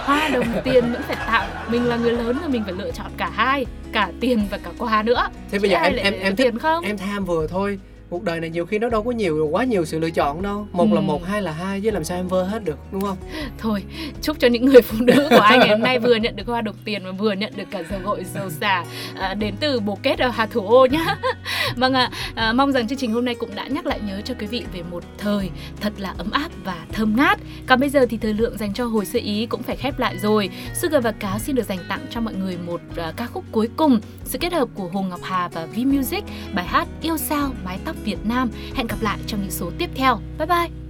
hoa 0.05 0.29
đồng 0.29 0.47
tiền 0.65 0.93
vẫn 0.93 1.03
phải 1.03 1.17
tạo. 1.17 1.47
Mình 1.71 1.85
là 1.85 1.97
người 1.97 2.13
lớn 2.13 2.37
mà 2.43 2.49
mình 2.49 2.63
phải 2.65 2.73
lựa 2.73 2.91
chọn 2.91 3.11
cả 3.17 3.31
hai 3.35 3.67
cả 3.93 4.11
tiền 4.21 4.47
và 4.51 4.59
cả 4.59 4.71
quà 4.79 5.03
nữa. 5.03 5.29
Thế 5.51 5.59
bây 5.59 5.71
giờ 5.71 5.77
em 5.77 5.95
em 5.97 6.15
em 6.21 6.37
tiền 6.37 6.55
thích 6.55 6.63
không? 6.63 6.85
em 6.85 6.99
tham 6.99 7.25
vừa 7.25 7.47
thôi 7.47 7.79
cuộc 8.11 8.25
đời 8.25 8.41
này 8.41 8.51
nhiều 8.51 8.67
khi 8.67 8.79
nó 8.79 8.89
đâu 8.89 9.03
có 9.03 9.11
nhiều 9.11 9.49
quá 9.51 9.65
nhiều 9.65 9.85
sự 9.85 9.99
lựa 9.99 10.11
chọn 10.11 10.43
đâu. 10.43 10.67
Một 10.73 10.93
là 10.93 11.01
Ừ. 11.01 11.05
một 11.05 11.27
hai 11.27 11.43
là 11.43 11.53
hai 11.53 11.81
chứ 11.81 11.91
làm 11.91 12.05
sao 12.05 12.17
em 12.17 12.29
vơ 12.29 12.43
hết 12.45 12.65
được 12.65 12.79
đúng 12.93 13.01
không? 13.01 13.17
Thôi 13.59 13.85
chúc 14.23 14.39
cho 14.41 14.49
những 14.49 14.65
người 14.65 14.83
phụ 14.83 14.97
nữ 15.01 15.27
của 15.31 15.37
anh 15.41 15.59
ngày 15.59 15.69
hôm 15.69 15.81
nay 15.83 15.99
vừa 16.05 16.15
nhận 16.15 16.37
được 16.37 16.47
hoa 16.47 16.61
đồng 16.61 16.75
tiền 16.85 17.03
và 17.05 17.11
vừa 17.13 17.33
nhận 17.33 17.53
được 17.57 17.65
cả 17.71 17.83
dầu 17.91 18.01
gội 18.05 18.25
dầu 18.35 18.51
xả 18.51 18.85
à, 19.21 19.35
đến 19.35 19.55
từ 19.61 19.81
bồ 19.81 19.99
kết 20.03 20.19
ở 20.19 20.29
hà 20.29 20.47
thủ 20.47 20.61
ô 20.69 20.87
nhá. 20.87 21.17
Vâng 21.77 21.95
ạ 21.95 22.11
à, 22.35 22.53
mong 22.53 22.73
rằng 22.73 22.89
chương 22.89 22.99
trình 22.99 23.13
hôm 23.13 23.25
nay 23.25 23.35
cũng 23.35 23.55
đã 23.55 23.67
nhắc 23.67 23.87
lại 23.87 24.01
nhớ 24.07 24.21
cho 24.25 24.35
quý 24.41 24.47
vị 24.47 24.65
về 24.73 24.83
một 24.91 25.05
thời 25.19 25.51
thật 25.81 25.93
là 25.99 26.15
ấm 26.19 26.31
áp 26.31 26.51
và 26.65 26.77
thơm 26.93 27.17
ngát. 27.17 27.39
Còn 27.67 27.81
bây 27.81 27.89
giờ 27.89 28.07
thì 28.11 28.17
thời 28.17 28.35
lượng 28.35 28.59
dành 28.59 28.75
cho 28.75 28.85
hồi 28.85 29.07
sơ 29.07 29.19
ý 29.23 29.47
cũng 29.47 29.63
phải 29.63 29.77
khép 29.77 29.99
lại 29.99 30.19
rồi. 30.19 30.51
Sugar 30.75 31.05
và 31.05 31.13
Cáo 31.13 31.39
xin 31.39 31.57
được 31.57 31.67
dành 31.67 31.79
tặng 31.89 32.01
cho 32.11 32.21
mọi 32.21 32.35
người 32.35 32.59
một 32.67 32.81
à, 32.97 33.13
ca 33.17 33.27
khúc 33.27 33.45
cuối 33.53 33.69
cùng. 33.77 34.01
Sự 34.25 34.39
kết 34.39 34.53
hợp 34.53 34.69
của 34.75 34.89
Hồ 34.93 35.03
Ngọc 35.03 35.21
Hà 35.23 35.49
và 35.49 35.67
V 35.67 35.79
Music 35.79 36.25
bài 36.55 36.65
hát 36.65 36.89
yêu 37.03 37.17
sao 37.17 37.51
mái 37.65 37.79
tóc 37.85 37.97
Việt 38.05 38.19
Nam. 38.25 38.51
Hẹn 38.75 38.87
gặp 38.87 39.03
lại 39.03 39.19
trong 39.27 39.41
những 39.41 39.51
số 39.51 39.71
tiếp 39.79 39.91
theo. 39.95 40.21
Bye 40.39 40.47
bye! 40.47 40.90